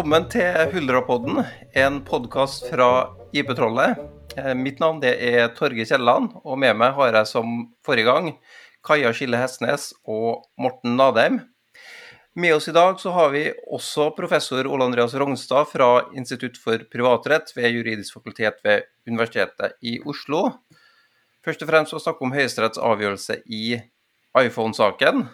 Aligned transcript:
Velkommen 0.00 0.30
til 0.32 0.70
Huldrapodden, 0.72 1.42
en 1.76 1.98
podkast 2.00 2.70
fra 2.70 2.86
IP-trollet. 3.36 3.98
Eh, 4.32 4.54
mitt 4.56 4.78
navn 4.80 5.02
er 5.04 5.50
Torge 5.52 5.84
Kielland, 5.84 6.38
og 6.40 6.56
med 6.56 6.78
meg 6.80 6.94
har 6.96 7.18
jeg 7.18 7.28
som 7.28 7.50
forrige 7.84 8.06
gang 8.08 8.30
Kaja 8.80 9.10
Skille 9.12 9.36
Hestnes 9.36 9.90
og 10.08 10.46
Morten 10.56 10.94
Nadheim. 10.96 11.36
Med 12.32 12.54
oss 12.54 12.70
i 12.72 12.72
dag 12.72 12.96
så 12.96 13.12
har 13.12 13.28
vi 13.34 13.42
også 13.68 14.06
professor 14.16 14.64
Ole 14.72 14.86
Andreas 14.88 15.12
Rognstad 15.12 15.68
fra 15.68 15.90
Institutt 16.16 16.56
for 16.56 16.80
privatrett 16.88 17.52
ved 17.52 17.68
Juridisk 17.68 18.16
fakultet 18.16 18.64
ved 18.64 18.88
Universitetet 19.04 19.76
i 19.84 19.98
Oslo. 20.00 20.46
Først 21.44 21.60
og 21.60 21.74
fremst 21.74 21.92
å 21.92 22.00
snakke 22.00 22.24
om 22.24 22.32
Høyesteretts 22.32 22.80
avgjørelse 22.80 23.42
i 23.52 23.76
iPhone-saken. 24.46 25.26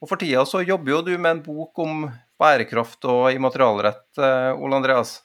Og 0.00 0.08
For 0.08 0.16
tida 0.16 0.48
jobber 0.64 0.94
jo 0.94 1.02
du 1.02 1.12
med 1.18 1.30
en 1.34 1.44
bok 1.44 1.84
om 1.84 2.08
bærekraft 2.38 3.06
og 3.08 3.32
immaterialrett, 3.34 4.06
eh, 4.18 4.52
Ole 4.54 4.78
Andreas? 4.78 5.18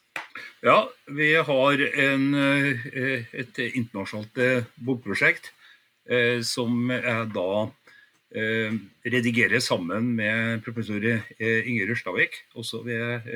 Ja, 0.63 0.88
vi 1.08 1.34
har 1.35 1.84
en, 2.08 2.26
eh, 2.34 3.26
et 3.34 3.60
internasjonalt 3.74 4.37
eh, 4.37 4.63
bokprosjekt 4.77 5.52
som 6.43 6.90
jeg 6.91 7.27
da 7.32 7.71
redigerer 9.07 9.62
sammen 9.63 10.10
med 10.18 10.60
professor 10.65 10.99
Inger 10.99 11.87
Rørstavik, 11.87 12.34
også 12.60 12.82
ved 12.84 13.30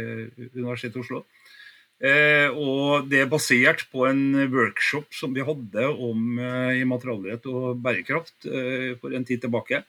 Universitetet 0.52 0.98
i 0.98 1.00
Oslo. 1.00 1.22
Og 2.58 3.08
det 3.08 3.22
er 3.22 3.30
basert 3.32 3.86
på 3.88 4.04
en 4.10 4.50
workshop 4.52 5.16
som 5.16 5.32
vi 5.38 5.46
hadde 5.48 5.86
om 5.88 6.42
immaterialrett 6.82 7.48
og 7.48 7.80
bærekraft 7.80 8.50
for 9.00 9.16
en 9.16 9.24
tid 9.24 9.46
tilbake. 9.46 9.86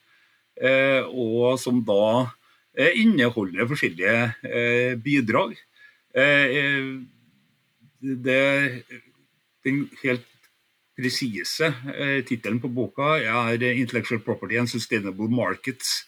Og 1.10 1.58
som 1.58 1.82
da 1.82 2.28
inneholder 2.76 3.68
forskjellige 3.68 4.16
eh, 4.44 4.96
bidrag. 5.02 5.56
Eh, 6.14 6.98
det, 7.98 8.84
den 9.66 9.86
helt 10.02 10.26
presise 10.98 11.72
tittelen 12.26 12.58
på 12.58 12.70
boka 12.74 13.18
er 13.22 13.62
'Intellectual 13.62 14.20
Property 14.20 14.58
and 14.58 14.68
Sustainable 14.68 15.28
Markets'. 15.30 16.04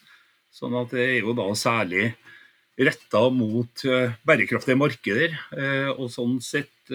Sånn 0.51 0.75
at 0.75 0.91
det 0.91 0.99
er 0.99 1.19
jo 1.23 1.33
da 1.33 1.47
særlig 1.55 2.15
retta 2.79 3.29
mot 3.31 3.83
bærekraftige 4.27 4.75
markeder. 4.75 5.31
Og 5.95 6.11
sånn 6.11 6.41
sett 6.43 6.91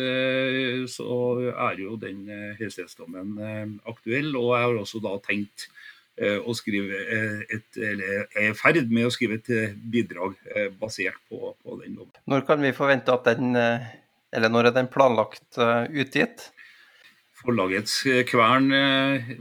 så 0.92 1.08
er 1.56 1.80
jo 1.80 1.96
den 1.96 2.28
høyesterettsdommen 2.60 3.80
aktuell. 3.88 4.36
Og 4.36 4.52
jeg 4.52 4.64
har 4.68 4.76
også 4.76 5.00
da 5.00 5.16
tenkt 5.24 5.68
Eh, 5.68 5.95
og 6.16 6.56
skrive 6.56 6.96
eh, 6.96 7.40
et, 7.58 7.68
eller 7.76 8.26
er 8.32 8.50
i 8.50 8.56
ferd 8.56 8.88
med 8.88 9.08
å 9.08 9.12
skrive 9.12 9.36
et 9.40 9.50
eh, 9.52 9.76
bidrag 9.76 10.36
basert 10.80 11.18
på, 11.28 11.52
på 11.60 11.78
den 11.82 11.98
dommen. 11.98 12.14
Når 12.24 12.46
kan 12.48 12.62
vi 12.64 12.74
forvente 12.76 13.12
at 13.12 13.28
den, 13.28 13.56
eller 13.56 14.52
når 14.52 14.70
er 14.70 14.76
den 14.78 14.92
planlagt 14.92 15.58
utgitt? 15.60 16.50
Forlagets 17.36 18.00
kvern 18.30 18.70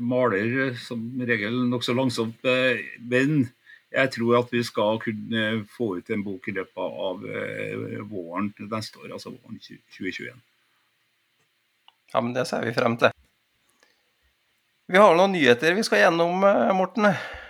maler 0.03 0.75
som 0.77 1.05
regel 1.23 1.61
nokså 1.71 1.95
langsomt, 1.95 2.43
men 2.43 3.47
jeg 3.95 4.11
tror 4.17 4.41
at 4.41 4.51
vi 4.51 4.61
skal 4.67 4.99
kunne 5.01 5.45
få 5.71 5.93
ut 6.01 6.11
en 6.11 6.25
bok 6.27 6.51
i 6.51 6.57
løpet 6.59 6.99
av 7.07 7.23
våren 8.11 8.51
neste 8.59 8.99
år, 8.99 9.15
altså 9.15 9.31
våren 9.31 9.63
2021. 9.63 10.43
Ja, 12.11 12.19
men 12.19 12.35
det 12.35 12.49
ser 12.51 12.67
vi 12.67 12.75
frem 12.75 12.99
til. 12.99 13.14
Vi 14.85 14.99
har 15.01 15.15
noen 15.17 15.31
nyheter 15.33 15.73
vi 15.73 15.81
skal 15.81 16.03
gjennom, 16.03 16.43
eh, 16.45 16.71
Morten. 16.77 17.07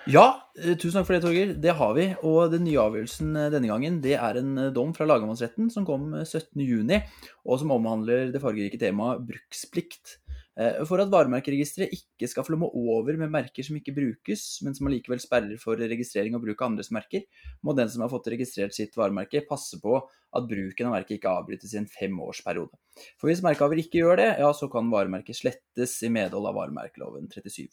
Ja, 0.07 0.39
eh, 0.55 0.77
tusen 0.79 1.01
takk 1.01 1.07
for 1.09 1.15
det, 1.15 1.23
Torger. 1.25 1.49
Det 1.59 1.73
har 1.75 1.93
vi. 1.93 2.05
Og 2.23 2.51
den 2.51 2.63
nye 2.63 2.79
avgjørelsen 2.79 3.35
eh, 3.35 3.49
denne 3.51 3.67
gangen, 3.67 3.97
det 3.99 4.13
er 4.15 4.39
en 4.39 4.71
dom 4.71 4.93
fra 4.95 5.03
lagmannsretten 5.03 5.67
som 5.69 5.83
kom 5.83 6.13
17.6, 6.23 7.03
og 7.43 7.59
som 7.59 7.73
omhandler 7.75 8.31
det 8.31 8.39
fargerike 8.39 8.79
temaet 8.79 9.27
bruksplikt. 9.27 10.15
Eh, 10.55 10.77
for 10.87 11.01
at 11.03 11.11
varemerkeregisteret 11.11 11.91
ikke 11.97 12.29
skal 12.31 12.45
flomme 12.47 12.69
over 12.79 13.17
med 13.19 13.31
merker 13.33 13.65
som 13.65 13.75
ikke 13.75 13.93
brukes, 13.95 14.43
men 14.63 14.75
som 14.75 14.87
allikevel 14.87 15.19
sperrer 15.19 15.59
for 15.59 15.79
registrering 15.79 16.37
og 16.37 16.45
bruk 16.45 16.61
av 16.61 16.69
andres 16.71 16.93
merker, 16.95 17.25
må 17.65 17.75
den 17.75 17.91
som 17.91 18.05
har 18.05 18.11
fått 18.13 18.29
registrert 18.31 18.75
sitt 18.75 18.95
varemerke, 18.95 19.43
passe 19.49 19.79
på 19.83 19.97
at 19.99 20.47
bruken 20.47 20.87
av 20.87 20.95
merket 20.95 21.17
ikke 21.17 21.33
avbrytes 21.41 21.73
i 21.75 21.81
en 21.81 21.89
femårsperiode. 21.91 22.79
For 23.19 23.31
hvis 23.31 23.43
merkehaver 23.43 23.81
ikke 23.83 23.99
gjør 23.99 24.21
det, 24.21 24.29
ja, 24.39 24.51
så 24.55 24.69
kan 24.71 24.91
varemerket 24.93 25.39
slettes 25.41 25.97
i 26.07 26.11
medhold 26.13 26.47
av 26.47 26.55
varemerkeloven 26.61 27.27
37. 27.33 27.67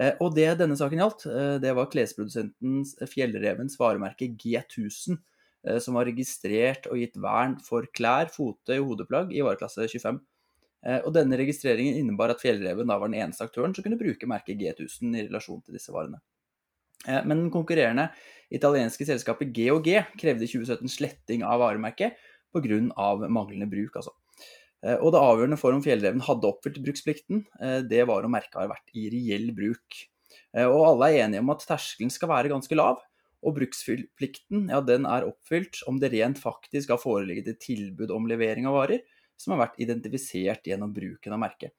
Eh, 0.00 0.16
og 0.24 0.32
det 0.36 0.48
denne 0.60 0.76
saken 0.76 1.02
gjaldt, 1.02 1.26
eh, 1.28 1.56
det 1.60 1.74
var 1.76 1.90
klesprodusentens 1.92 2.96
Fjellrevens 3.12 3.76
varemerke 3.80 4.32
G1000, 4.32 5.20
som 5.82 5.96
var 5.98 6.06
registrert 6.06 6.84
og 6.86 7.00
gitt 7.00 7.16
vern 7.18 7.56
for 7.58 7.88
klær, 7.90 8.28
fote 8.30 8.76
og 8.78 8.92
hodeplagg 8.92 9.32
i 9.34 9.40
vareklasse 9.42 9.88
25. 9.90 10.20
Eh, 10.86 11.02
og 11.02 11.12
denne 11.16 11.38
registreringen 11.40 11.98
innebar 11.98 12.32
at 12.32 12.42
Fjellreven 12.42 12.88
da 12.88 12.98
var 13.00 13.10
den 13.10 13.18
eneste 13.18 13.46
aktøren 13.46 13.74
som 13.74 13.84
kunne 13.84 13.98
bruke 14.00 14.28
merket 14.30 14.60
G1000 14.60 15.16
i 15.16 15.24
relasjon 15.26 15.62
til 15.64 15.78
disse 15.78 15.94
varene. 15.94 16.20
Eh, 17.06 17.22
men 17.24 17.46
den 17.46 17.52
konkurrerende 17.54 18.08
italienske 18.54 19.08
selskapet 19.08 19.50
G&G 19.56 20.04
krevde 20.20 20.46
i 20.46 20.50
2017 20.52 20.92
sletting 20.92 21.42
av 21.46 21.64
varemerket 21.64 22.20
pga. 22.54 22.78
manglende 23.26 23.68
bruk. 23.70 23.98
altså. 23.98 24.14
Eh, 24.84 24.96
og 25.00 25.10
det 25.12 25.24
avgjørende 25.24 25.58
for 25.58 25.74
om 25.74 25.82
fjellreven 25.82 26.22
hadde 26.22 26.52
oppfylt 26.52 26.78
bruksplikten, 26.84 27.44
det 27.90 28.06
var 28.06 28.24
om 28.24 28.30
merket 28.30 28.60
har 28.60 28.70
vært 28.70 28.94
i 28.94 29.08
reell 29.10 29.50
bruk. 29.56 30.04
Og 30.56 30.82
alle 30.86 31.08
er 31.10 31.26
enige 31.26 31.42
om 31.42 31.50
at 31.52 31.64
terskelen 31.68 32.10
skal 32.12 32.30
være 32.30 32.48
ganske 32.48 32.76
lav, 32.76 33.02
og 33.44 33.54
bruksplikten 33.58 34.70
ja, 34.72 34.80
den 34.80 35.04
er 35.08 35.26
oppfylt 35.28 35.82
om 35.90 35.98
det 36.00 36.10
rent 36.14 36.38
faktisk 36.40 36.94
har 36.94 37.00
foreligget 37.00 37.50
et 37.52 37.60
tilbud 37.60 38.10
om 38.14 38.28
levering 38.30 38.68
av 38.68 38.76
varer, 38.78 39.04
som 39.40 39.54
har 39.54 39.66
vært 39.66 39.80
identifisert 39.82 40.66
gjennom 40.68 40.92
bruken 40.96 41.36
av 41.36 41.42
merket. 41.42 41.74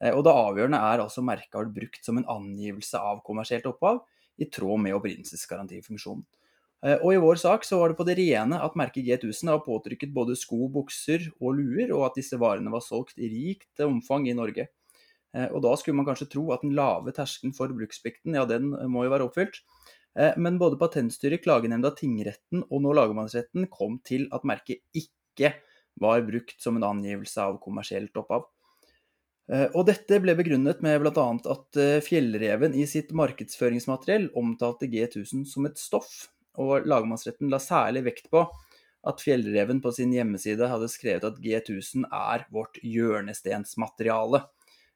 Eh, 0.00 0.14
og 0.14 0.24
det 0.24 0.34
avgjørende 0.34 0.80
er 0.90 1.04
altså 1.04 1.24
merket 1.24 1.56
har 1.56 1.66
vært 1.66 1.76
brukt 1.76 2.04
som 2.06 2.20
en 2.20 2.28
angivelse 2.38 3.00
av 3.00 3.22
kommersielt 3.26 3.68
opphav, 3.70 4.02
i 4.40 4.46
tråd 4.48 4.80
med 4.80 4.96
opprinnelsesgarantifunksjonen. 4.96 6.24
Eh, 6.86 6.96
og 6.96 7.12
i 7.12 7.20
vår 7.20 7.40
sak 7.42 7.66
så 7.68 7.82
var 7.82 7.92
det 7.92 7.98
på 7.98 8.06
det 8.08 8.16
rene 8.16 8.60
at 8.64 8.76
merket 8.78 9.04
G1000 9.04 9.52
har 9.52 9.64
påtrykket 9.66 10.14
både 10.16 10.36
sko, 10.38 10.64
bukser 10.72 11.26
og 11.36 11.58
luer, 11.58 11.92
og 11.92 12.06
at 12.08 12.16
disse 12.16 12.40
varene 12.40 12.72
var 12.72 12.84
solgt 12.84 13.20
i 13.20 13.28
rikt 13.28 13.84
omfang 13.84 14.30
i 14.30 14.36
Norge. 14.36 14.70
Eh, 15.36 15.48
og 15.50 15.60
da 15.66 15.74
skulle 15.76 16.00
man 16.00 16.08
kanskje 16.08 16.30
tro 16.32 16.48
at 16.54 16.64
den 16.64 16.72
lave 16.78 17.12
terskelen 17.16 17.52
for 17.56 17.72
bruksplikten, 17.76 18.38
ja 18.38 18.46
den 18.48 18.72
må 18.90 19.04
jo 19.04 19.14
være 19.14 19.28
oppfylt. 19.28 19.62
Men 20.42 20.56
både 20.58 20.74
Patentstyret, 20.74 21.38
Klagenemnda, 21.44 21.92
tingretten 21.94 22.64
og 22.64 22.80
nå 22.82 22.90
lagmannsretten 22.98 23.68
kom 23.70 24.00
til 24.02 24.24
at 24.34 24.42
merket 24.42 24.80
ikke 24.90 25.52
var 26.00 26.22
brukt 26.26 26.60
som 26.62 26.76
en 26.76 26.86
angivelse 26.86 27.42
av 27.42 27.58
kommersielt 27.62 28.16
opphav. 28.20 28.46
Eh, 29.50 29.66
og 29.74 29.86
dette 29.88 30.20
ble 30.22 30.36
begrunnet 30.38 30.82
med 30.84 31.00
bl.a. 31.02 31.26
at 31.54 31.78
eh, 31.80 31.98
Fjellreven 32.06 32.76
i 32.78 32.86
sitt 32.86 33.10
markedsføringsmateriell 33.16 34.28
omtalte 34.38 34.88
G1000 34.90 35.42
som 35.50 35.66
et 35.66 35.80
stoff, 35.80 36.28
og 36.60 36.86
lagmannsretten 36.88 37.50
la 37.50 37.58
særlig 37.62 38.04
vekt 38.06 38.30
på 38.30 38.44
at 39.10 39.22
Fjellreven 39.24 39.80
på 39.82 39.90
sin 39.96 40.12
hjemmeside 40.12 40.68
hadde 40.70 40.90
skrevet 40.92 41.26
at 41.26 41.40
G1000 41.42 42.06
er 42.06 42.44
vårt 42.54 42.78
hjørnestensmateriale, 42.84 44.44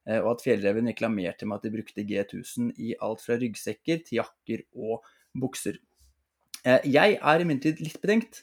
eh, 0.07 0.21
og 0.21 0.37
at 0.37 0.47
Fjellreven 0.47 0.93
reklamerte 0.93 1.49
med 1.51 1.59
at 1.59 1.67
de 1.67 1.75
brukte 1.75 2.07
G1000 2.07 2.77
i 2.79 2.95
alt 3.03 3.25
fra 3.27 3.41
ryggsekker 3.41 4.07
til 4.07 4.21
jakker 4.21 4.67
og 4.77 5.03
bukser. 5.35 5.83
Jeg 6.65 7.19
er 7.21 7.43
imidlertid 7.43 7.83
litt 7.85 7.99
betenkt 8.01 8.39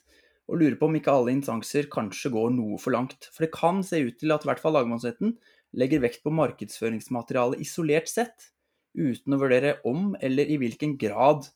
og 0.52 0.60
lurer 0.60 0.76
på 0.80 0.90
om 0.90 0.98
ikke 1.00 1.14
alle 1.16 1.32
instanser 1.34 1.88
kanskje 1.92 2.34
går 2.34 2.52
noe 2.54 2.80
for 2.82 2.92
langt. 2.96 3.30
For 3.32 3.46
det 3.46 3.54
kan 3.56 3.80
se 3.88 4.02
ut 4.04 4.18
til 4.20 4.34
at 4.36 4.44
i 4.44 4.50
hvert 4.50 4.62
fall 4.62 4.76
lagmannsretten 4.76 5.38
legger 5.80 6.04
vekt 6.04 6.26
på 6.26 6.34
markedsføringsmaterialet 6.36 7.64
isolert 7.64 8.12
sett, 8.12 8.52
uten 8.92 9.38
å 9.38 9.40
vurdere 9.40 9.78
om 9.88 10.12
eller 10.20 10.50
i 10.52 10.58
hvilken 10.60 10.98
grad 11.00 11.48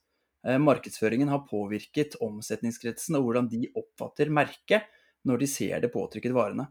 eh, 0.47 0.55
markedsføringen 0.61 1.27
har 1.27 1.43
påvirket 1.49 2.15
omsetningskretsen, 2.23 3.17
og 3.19 3.27
hvordan 3.27 3.51
de 3.51 3.67
oppfatter 3.75 4.31
merket 4.31 4.87
når 5.27 5.43
de 5.43 5.49
ser 5.51 5.83
det 5.83 5.91
påtrykket 5.91 6.35
varene. 6.37 6.69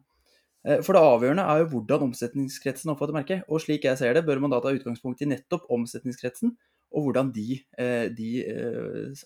Eh, 0.64 0.80
for 0.80 0.96
det 0.96 1.04
avgjørende 1.04 1.44
er 1.44 1.60
jo 1.60 1.70
hvordan 1.74 2.08
omsetningskretsen 2.08 2.94
oppfatter 2.94 3.18
merket, 3.18 3.44
og 3.52 3.60
slik 3.60 3.84
jeg 3.84 4.00
ser 4.00 4.16
det, 4.16 4.24
bør 4.24 4.40
man 4.40 4.54
da 4.54 4.62
ta 4.64 4.72
utgangspunkt 4.72 5.20
i 5.20 5.28
nettopp 5.28 5.68
omsetningskretsen, 5.76 6.56
og 6.94 7.08
hvordan 7.08 7.32
de, 7.34 7.58
de 8.14 8.28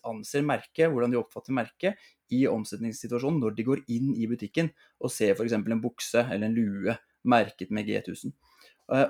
anser 0.08 0.46
merket, 0.46 0.88
hvordan 0.88 1.12
de 1.12 1.18
oppfatter 1.20 1.52
merket 1.52 2.08
i 2.32 2.46
omsetningssituasjonen 2.48 3.42
når 3.44 3.56
de 3.58 3.66
går 3.66 3.82
inn 3.92 4.14
i 4.16 4.28
butikken 4.30 4.70
og 5.04 5.12
ser 5.12 5.34
f.eks. 5.36 5.52
en 5.58 5.82
bukse 5.82 6.24
eller 6.24 6.48
en 6.48 6.56
lue 6.56 6.96
merket 7.28 7.72
med 7.74 7.88
G1000. 7.88 8.32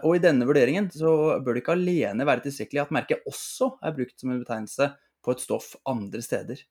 Og 0.03 0.11
I 0.17 0.23
denne 0.23 0.47
vurderingen 0.49 0.89
så 0.91 1.39
bør 1.39 1.55
det 1.55 1.63
ikke 1.63 1.77
alene 1.79 2.27
være 2.27 2.49
tilstrekkelig 2.49 2.83
at 2.83 2.95
merket 2.99 3.31
også 3.31 3.77
er 3.79 3.95
brukt 3.95 4.19
som 4.19 4.35
en 4.35 4.43
betegnelse 4.43 4.91
på 5.23 5.35
et 5.35 5.45
stoff 5.45 5.77
andre 5.87 6.23
steder. 6.25 6.65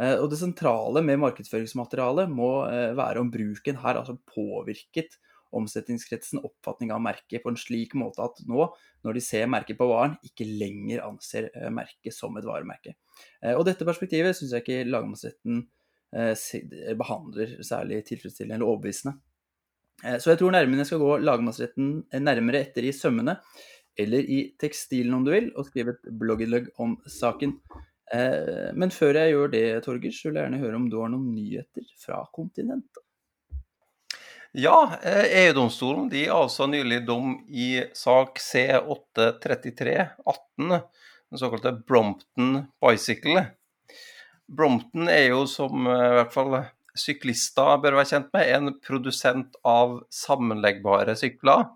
Eh, 0.00 0.16
og 0.20 0.28
Det 0.30 0.40
sentrale 0.40 1.02
med 1.04 1.20
markedsføringsmaterialet 1.22 2.32
må 2.32 2.50
eh, 2.68 2.92
være 2.96 3.22
om 3.22 3.30
bruken 3.32 3.80
her 3.80 4.00
altså 4.02 4.18
påvirket 4.28 5.16
omsetningskretsen 5.56 6.42
oppfatning 6.44 6.92
av 6.94 7.02
merket 7.04 7.42
på 7.44 7.52
en 7.52 7.58
slik 7.60 7.96
måte 7.98 8.24
at 8.24 8.42
nå, 8.48 8.68
når 9.06 9.18
de 9.18 9.22
ser 9.24 9.48
merket 9.50 9.78
på 9.78 9.88
varen, 9.90 10.16
ikke 10.26 10.48
lenger 10.48 11.04
anser 11.06 11.48
eh, 11.52 11.70
merket 11.74 12.14
som 12.14 12.36
et 12.38 12.46
varemerke. 12.46 12.96
Og 13.56 13.62
Dette 13.64 13.86
perspektivet 13.88 14.36
syns 14.36 14.52
jeg 14.52 14.64
ikke 14.64 14.90
lagmannsretten 14.90 15.62
behandler 16.96 17.54
særlig 17.64 18.02
tilfredsstillende 18.06 18.58
eller 18.58 18.68
overbevisende. 18.70 19.14
Så 20.20 20.30
jeg 20.30 20.38
tror 20.40 20.52
nærmere 20.54 20.84
jeg 20.84 20.88
skal 20.90 21.00
gå 21.02 21.10
lagmannsretten 21.24 21.88
nærmere 22.20 22.60
etter 22.62 22.84
i 22.86 22.92
sømmene, 22.94 23.38
eller 23.98 24.28
i 24.28 24.38
tekstilen 24.60 25.16
om 25.16 25.24
du 25.24 25.32
vil, 25.32 25.50
og 25.56 25.68
skrive 25.68 25.96
et 25.96 26.08
blogginnlegg 26.20 26.68
om 26.82 26.96
saken. 27.10 27.56
Eh, 28.14 28.70
men 28.78 28.92
før 28.94 29.18
jeg 29.18 29.32
gjør 29.32 29.52
det, 29.52 29.64
Torger, 29.86 30.14
så 30.14 30.28
vil 30.28 30.38
jeg 30.38 30.46
gjerne 30.46 30.62
høre 30.62 30.78
om 30.78 30.86
du 30.90 31.00
har 31.00 31.10
noen 31.12 31.32
nyheter 31.34 31.86
fra 31.98 32.22
kontinentet. 32.34 33.02
Ja, 34.58 34.90
EU-domstolen 35.04 36.08
de 36.08 36.28
avsa 36.32 36.64
nylig 36.66 37.06
dom 37.06 37.44
i 37.48 37.84
sak 37.92 38.38
C833-18, 38.40 40.80
den 41.30 41.38
såkalte 41.38 41.72
Brompton 41.72 42.62
Bicycle. 42.80 43.46
Brompton 44.48 45.08
er 45.12 45.26
jo, 45.34 45.46
som 45.46 45.86
eh, 45.86 45.92
i 45.92 46.14
hvert 46.16 46.32
fall 46.32 46.64
syklister 46.96 47.76
bør 47.84 47.92
være 47.98 48.08
kjent 48.14 48.32
med, 48.32 48.48
en 48.48 48.80
produsent 48.80 49.56
av 49.60 50.08
sammenleggbare 50.24 51.12
sykler. 51.20 51.68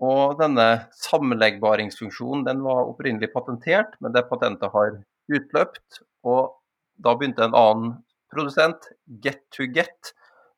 Og 0.00 0.40
denne 0.40 0.88
sammenleggbaringsfunksjonen 1.04 2.48
den 2.48 2.64
var 2.64 2.88
opprinnelig 2.88 3.28
patentert, 3.36 4.00
men 4.00 4.16
det 4.16 4.24
patentet 4.32 4.72
har 4.72 5.04
utløpt. 5.28 6.00
Og 6.24 6.56
da 6.96 7.12
begynte 7.20 7.44
en 7.44 7.60
annen 7.66 8.00
produsent, 8.32 8.80
Get2Get, 9.20 10.16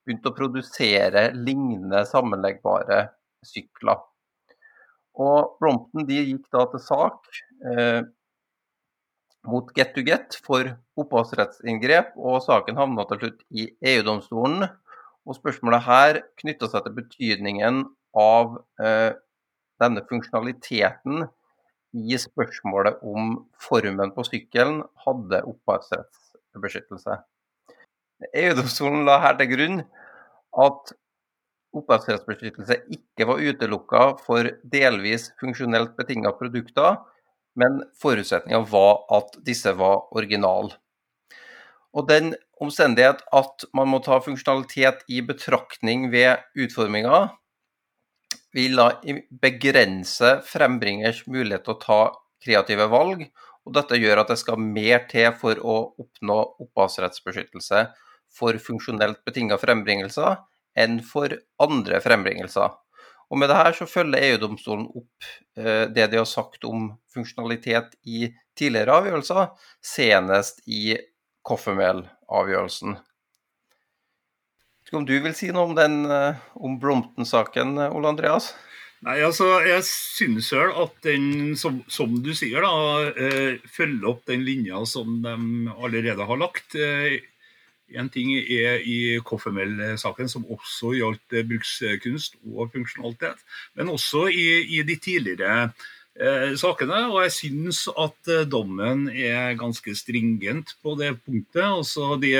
begynte 0.08 0.32
å 0.32 0.36
produsere 0.36 1.28
lignende 1.36 2.04
sammenleggbare 2.08 3.04
sykler. 3.44 4.00
Og 5.18 5.58
Brompton 5.60 6.08
gikk 6.08 6.46
da 6.54 6.64
til 6.72 6.82
sak 6.82 7.28
eh, 7.68 8.00
mot 9.48 9.70
Get 9.76 9.94
to 9.96 10.04
Get 10.06 10.38
for 10.44 10.72
opphavsrettsinngrep, 10.98 12.14
og 12.16 12.42
saken 12.44 12.78
havna 12.78 13.06
til 13.10 13.22
slutt 13.22 13.40
i 13.50 13.68
EU-domstolen. 13.92 14.68
Og 15.28 15.36
Spørsmålet 15.36 15.84
her 15.84 16.20
knytta 16.40 16.70
seg 16.70 16.86
til 16.86 16.96
betydningen 17.00 17.82
av 18.18 18.60
eh, 18.80 19.12
denne 19.82 20.04
funksjonaliteten 20.08 21.26
i 21.98 22.18
spørsmålet 22.20 23.02
om 23.06 23.36
formen 23.62 24.12
på 24.14 24.24
sykkelen 24.28 24.82
hadde 25.04 25.42
opphavsrettsbeskyttelse. 25.52 27.18
EU-domstolen 28.34 29.06
la 29.06 29.20
her 29.22 29.38
til 29.38 29.50
grunn 29.52 29.80
at 30.58 30.92
opphavsrettsbeskyttelse 31.76 32.80
ikke 32.94 33.26
var 33.28 33.42
utelukka 33.44 34.02
for 34.24 34.48
delvis 34.72 35.28
funksjonelt 35.40 35.94
betinga 35.98 36.32
produkter, 36.38 36.98
men 37.58 37.82
forutsetninga 38.00 38.62
var 38.70 39.02
at 39.14 39.38
disse 39.46 39.72
var 39.78 40.06
originale. 40.16 40.76
Og 41.96 42.06
den 42.08 42.34
omstendighet 42.62 43.22
at 43.34 43.64
man 43.74 43.90
må 43.90 44.00
ta 44.04 44.20
funksjonalitet 44.22 45.04
i 45.10 45.20
betraktning 45.24 46.08
ved 46.12 46.42
utforminga, 46.58 47.28
vil 48.54 48.78
da 48.80 48.88
begrense 49.42 50.38
frembringers 50.46 51.24
mulighet 51.28 51.66
til 51.66 51.74
å 51.74 51.82
ta 51.82 52.00
kreative 52.44 52.88
valg. 52.90 53.26
og 53.66 53.74
Dette 53.76 53.98
gjør 54.00 54.22
at 54.22 54.32
det 54.32 54.38
skal 54.40 54.60
mer 54.60 55.04
til 55.10 55.32
for 55.36 55.58
å 55.60 55.78
oppnå 56.00 56.38
opphavsrettsbeskyttelse 56.64 57.86
for 58.34 58.58
funksjonelt 58.62 59.22
betinga 59.26 59.58
frembringelser 59.60 60.38
enn 60.78 61.00
for 61.04 61.32
andre 61.62 62.00
frembringelser. 62.04 62.76
Og 63.28 63.40
Med 63.40 63.50
dette 63.52 63.74
så 63.76 63.88
følger 63.88 64.24
EU-domstolen 64.30 64.86
opp 64.96 65.26
eh, 65.60 65.84
det 65.92 66.06
de 66.12 66.20
har 66.20 66.28
sagt 66.28 66.64
om 66.64 66.88
funksjonalitet 67.12 67.98
i 68.08 68.30
tidligere 68.58 68.96
avgjørelser, 69.02 69.50
senest 69.84 70.62
i 70.66 70.96
Koffermel-avgjørelsen. 71.48 72.96
om 74.92 75.04
du 75.04 75.18
vil 75.20 75.34
si 75.36 75.50
noe 75.52 75.68
om 75.68 75.74
den, 75.76 76.06
eh, 76.10 76.40
om 76.56 76.78
Brompton-saken, 76.80 77.76
eh, 77.78 77.92
Ole 77.94 78.08
Andreas? 78.08 78.54
Nei, 79.06 79.20
altså, 79.22 79.60
Jeg 79.62 79.84
synes 79.86 80.50
vel 80.52 80.72
at 80.74 80.94
den, 81.06 81.54
som, 81.56 81.82
som 81.86 82.16
du 82.24 82.32
sier, 82.34 82.64
da, 82.64 83.12
eh, 83.12 83.58
følger 83.70 84.08
opp 84.10 84.24
den 84.26 84.42
linja 84.46 84.80
som 84.86 85.20
de 85.22 85.34
allerede 85.76 86.26
har 86.26 86.40
lagt. 86.40 86.74
Eh, 86.74 87.20
en 87.96 88.08
ting 88.12 88.32
er 88.36 88.82
i 88.84 89.18
KFML-saken 89.24 90.30
som 90.30 90.46
også 90.52 90.94
gjaldt 90.98 91.36
eh, 91.36 91.46
brukskunst 91.48 92.36
og 92.52 92.72
funksjonalitet. 92.74 93.44
Men 93.78 93.92
også 93.94 94.26
i, 94.32 94.48
i 94.76 94.82
de 94.86 94.96
tidligere 95.00 95.70
eh, 96.18 96.52
sakene. 96.60 97.06
Og 97.12 97.22
jeg 97.24 97.36
syns 97.38 97.86
at 97.94 98.32
dommen 98.50 99.08
er 99.12 99.56
ganske 99.60 99.94
stringent 99.96 100.76
på 100.82 100.98
det 101.00 101.14
punktet. 101.24 101.64
Altså 101.64 102.16
de 102.20 102.34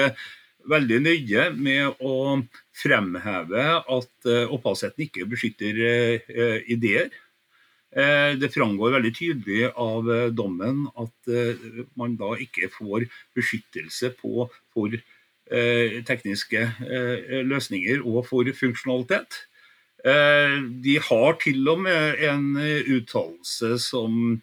veldig 0.68 0.98
nøye 1.00 1.46
med 1.56 2.02
å 2.04 2.42
fremheve 2.76 3.64
at 3.80 4.28
eh, 4.28 4.44
opphavsretten 4.52 5.06
ikke 5.06 5.28
beskytter 5.30 5.78
uh, 6.28 6.58
ideer. 6.68 7.08
Det 7.88 8.50
framgår 8.52 8.92
veldig 8.92 9.10
tydelig 9.16 9.70
av 9.80 10.04
dommen 10.36 10.82
at 11.00 11.30
man 11.96 12.18
da 12.20 12.34
ikke 12.36 12.68
får 12.68 13.06
beskyttelse 13.34 14.10
på, 14.20 14.44
for 14.76 14.92
tekniske 15.48 16.66
løsninger 17.48 18.02
og 18.04 18.26
for 18.28 18.48
funksjonalitet. 18.52 19.38
De 20.04 20.96
har 21.08 21.38
til 21.40 21.70
og 21.72 21.80
med 21.86 22.20
en 22.28 22.50
uttalelse 22.98 23.78
som 23.80 24.42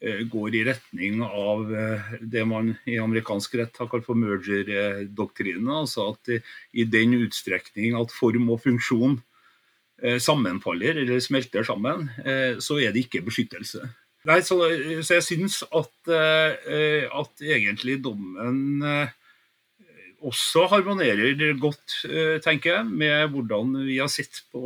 Eh, 0.00 0.20
går 0.30 0.54
i 0.54 0.60
retning 0.62 1.22
av 1.26 1.72
eh, 1.74 2.10
det 2.22 2.44
man 2.46 2.70
i 2.86 3.00
amerikansk 3.02 3.56
rett 3.58 3.80
har 3.80 3.88
kalt 3.90 4.06
for 4.06 4.18
merger-doktrinen. 4.18 5.70
Altså 5.74 6.12
at 6.12 6.30
i 6.70 6.84
den 6.86 7.16
utstrekning 7.18 7.96
at 7.98 8.14
form 8.14 8.46
og 8.54 8.62
funksjon 8.62 9.16
eh, 10.02 10.20
sammenfaller 10.22 11.02
eller 11.02 11.18
smelter 11.24 11.66
sammen, 11.66 12.06
så 12.62 12.78
er 12.78 12.94
det 12.94 13.08
ikke 13.08 13.24
beskyttelse. 13.26 13.88
Nei, 14.28 14.38
så, 14.46 14.60
så 15.02 15.18
jeg 15.18 15.24
syns 15.24 15.62
at, 15.66 16.10
at, 16.10 17.42
egentlig 17.42 17.96
dommen 18.04 18.82
også 20.26 20.64
harmonerer 20.72 21.54
godt, 21.62 21.94
tenker 22.42 22.72
jeg, 22.72 22.86
med 22.90 23.28
hvordan 23.30 23.76
vi 23.86 24.00
har 24.00 24.10
sett 24.10 24.40
på, 24.50 24.62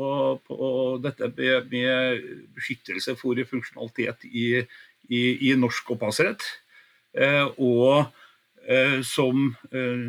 på 0.46 0.70
dette 1.04 1.28
med, 1.36 1.68
med 1.68 2.22
beskyttelse 2.56 3.16
for 3.20 3.36
funksjonalitet 3.50 4.24
i, 4.30 4.46
i, 5.12 5.22
i 5.50 5.54
norsk 5.60 5.92
opphavsrett. 5.94 6.44
Eh, 7.12 7.44
og 7.60 8.08
eh, 8.64 9.00
som 9.04 9.50
eh, 9.72 10.04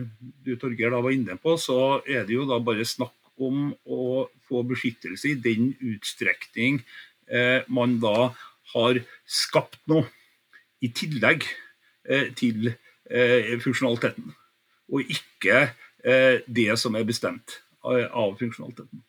du 0.46 0.54
Torgeir 0.60 0.94
da 0.94 1.02
var 1.04 1.16
inne 1.16 1.36
på, 1.42 1.58
så 1.60 2.00
er 2.08 2.28
det 2.28 2.38
jo 2.38 2.48
da 2.50 2.62
bare 2.64 2.88
snakk 2.88 3.16
om 3.44 3.74
å 3.84 4.28
få 4.48 4.64
beskyttelse 4.70 5.34
i 5.34 5.40
den 5.42 5.74
utstrekning 5.82 6.84
man 7.72 7.96
da 8.04 8.34
har 8.74 8.98
skapt 9.26 9.80
noe 9.90 10.04
i 10.84 10.90
tillegg 10.94 11.46
til 12.38 12.68
funksjonaliteten. 13.64 14.36
Og 14.92 15.06
ikke 15.08 15.68
det 16.48 16.74
som 16.80 16.96
er 17.00 17.06
bestemt 17.08 17.60
av 17.84 18.36
funksjonaliteten. 18.40 19.04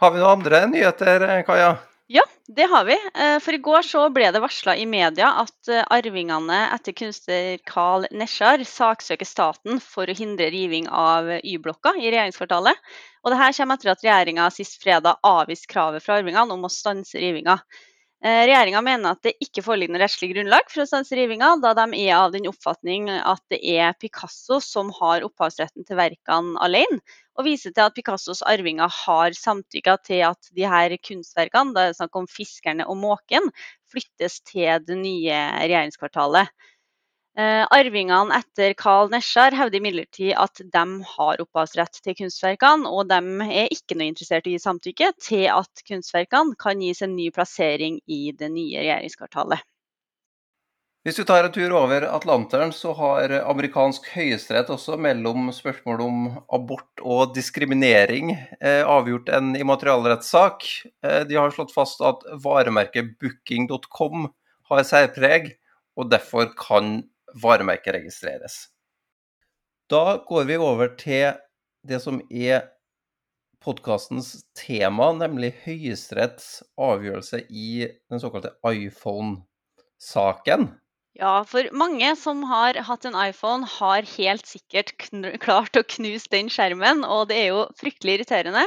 Har 0.00 0.14
vi 0.14 0.22
noen 0.22 0.38
andre 0.38 0.62
nyheter, 0.70 1.26
Kaja? 1.46 1.74
Ja, 2.08 2.22
det 2.46 2.68
har 2.70 2.84
vi. 2.86 2.94
Eh, 2.94 3.38
for 3.42 3.56
i 3.56 3.58
går 3.58 3.82
så 3.82 4.04
ble 4.14 4.28
det 4.30 4.38
varsla 4.42 4.76
i 4.78 4.84
media 4.86 5.32
at 5.42 5.70
eh, 5.72 5.82
arvingene 5.90 6.58
etter 6.76 6.94
kunstner 6.94 7.58
Carl 7.66 8.06
Nesjar 8.14 8.62
saksøker 8.62 9.26
staten 9.26 9.80
for 9.82 10.06
å 10.06 10.14
hindre 10.14 10.46
riving 10.54 10.86
av 10.86 11.32
Y-blokka 11.40 11.96
i 11.98 12.06
regjeringskvartalet. 12.06 12.78
Og 13.26 13.34
det 13.34 13.40
her 13.40 13.56
kommer 13.58 13.74
etter 13.80 13.90
at 13.90 14.06
regjeringa 14.06 14.46
sist 14.54 14.78
fredag 14.84 15.18
avviste 15.26 15.72
kravet 15.72 16.04
fra 16.04 16.20
arvingene 16.20 16.54
om 16.54 16.68
å 16.68 16.70
stanse 16.70 17.18
rivinga. 17.18 17.58
Regjeringa 18.24 18.80
mener 18.80 19.12
at 19.12 19.26
det 19.26 19.34
ikke 19.44 19.62
foreligger 19.62 19.92
noe 19.92 20.00
rettslig 20.00 20.30
grunnlag 20.32 20.70
for 20.72 20.82
å 20.82 20.86
stanse 20.88 21.14
rivinga, 21.18 21.50
da 21.60 21.74
de 21.76 21.84
er 22.00 22.14
av 22.16 22.32
den 22.32 22.48
oppfatning 22.48 23.10
at 23.12 23.42
det 23.52 23.60
er 23.76 23.92
Picasso 24.00 24.56
som 24.64 24.88
har 24.98 25.26
opphavsretten 25.26 25.84
til 25.84 25.98
verkene 26.00 26.56
alene, 26.64 27.02
og 27.36 27.44
viser 27.44 27.74
til 27.76 27.84
at 27.84 27.94
Picassos 27.94 28.40
arvinger 28.48 28.88
har 29.04 29.36
samtykka 29.36 29.98
til 30.08 30.24
at 30.30 30.48
de 30.56 30.64
her 30.64 30.96
kunstverkene, 30.96 31.76
da 31.76 31.84
er 31.84 31.92
det 31.92 31.98
snakk 32.00 32.16
om 32.16 32.26
'Fiskerne 32.26 32.88
og 32.88 32.96
måken', 33.02 33.52
flyttes 33.92 34.40
til 34.48 34.80
det 34.88 34.96
nye 34.96 35.42
regjeringskvartalet. 35.60 36.48
Eh, 37.36 37.66
arvingene 37.68 38.32
etter 38.32 38.72
Carl 38.80 39.10
Nesjar 39.12 39.52
hevder 39.52 39.76
imidlertid 39.76 40.32
at 40.40 40.56
de 40.72 40.84
har 41.04 41.40
opphavsrett 41.42 41.98
til 42.00 42.14
kunstverkene, 42.16 42.88
og 42.88 43.10
de 43.10 43.48
er 43.52 43.72
ikke 43.74 43.98
noe 43.98 44.08
interessert 44.08 44.46
i 44.48 44.54
å 44.54 44.56
gi 44.56 44.62
samtykke 44.62 45.10
til 45.20 45.42
at 45.52 45.82
kunstverkene 45.84 46.56
kan 46.56 46.80
gis 46.80 47.02
en 47.04 47.12
ny 47.12 47.26
plassering 47.36 47.98
i 48.08 48.30
det 48.32 48.48
nye 48.54 48.80
regjeringskvartalet. 48.80 49.60
Hvis 51.04 51.20
du 51.20 51.26
tar 51.28 51.44
en 51.46 51.52
tur 51.54 51.74
over 51.76 52.02
Atlanteren, 52.08 52.72
så 52.74 52.94
har 52.98 53.34
amerikansk 53.42 54.08
høyesterett 54.14 54.72
også 54.72 54.96
mellom 54.98 55.52
spørsmål 55.54 56.00
om 56.02 56.24
abort 56.56 57.04
og 57.04 57.34
diskriminering 57.36 58.32
eh, 58.32 58.80
avgjort 58.80 59.28
en 59.36 59.52
immaterialrettssak. 59.60 60.64
Eh, 61.04 61.20
de 61.28 61.36
har 61.36 61.52
slått 61.54 61.76
fast 61.76 62.00
at 62.00 62.24
varemerket 62.42 63.12
booking.com 63.20 64.26
har 64.72 64.82
særpreg, 64.88 65.52
og 66.00 66.10
derfor 66.10 66.50
kan 66.58 66.96
varemerket 67.42 67.94
registreres. 67.98 68.66
Da 69.90 70.22
går 70.26 70.44
vi 70.48 70.56
over 70.58 70.88
til 70.98 71.36
det 71.86 72.00
som 72.02 72.20
er 72.30 72.66
podkastens 73.62 74.44
tema, 74.58 75.12
nemlig 75.14 75.54
Høyesteretts 75.64 76.62
avgjørelse 76.78 77.44
i 77.50 77.86
den 78.10 78.20
såkalte 78.22 78.50
iPhone-saken. 78.66 80.68
Ja, 81.16 81.46
for 81.48 81.64
mange 81.72 82.10
som 82.20 82.42
har 82.44 82.76
hatt 82.84 83.06
en 83.08 83.14
iPhone, 83.16 83.64
har 83.78 84.04
helt 84.18 84.44
sikkert 84.44 84.92
klart 85.40 85.78
å 85.78 85.86
knuse 85.96 86.28
den 86.34 86.50
skjermen. 86.52 87.06
Og 87.08 87.30
det 87.30 87.38
er 87.40 87.46
jo 87.54 87.62
fryktelig 87.80 88.18
irriterende. 88.18 88.66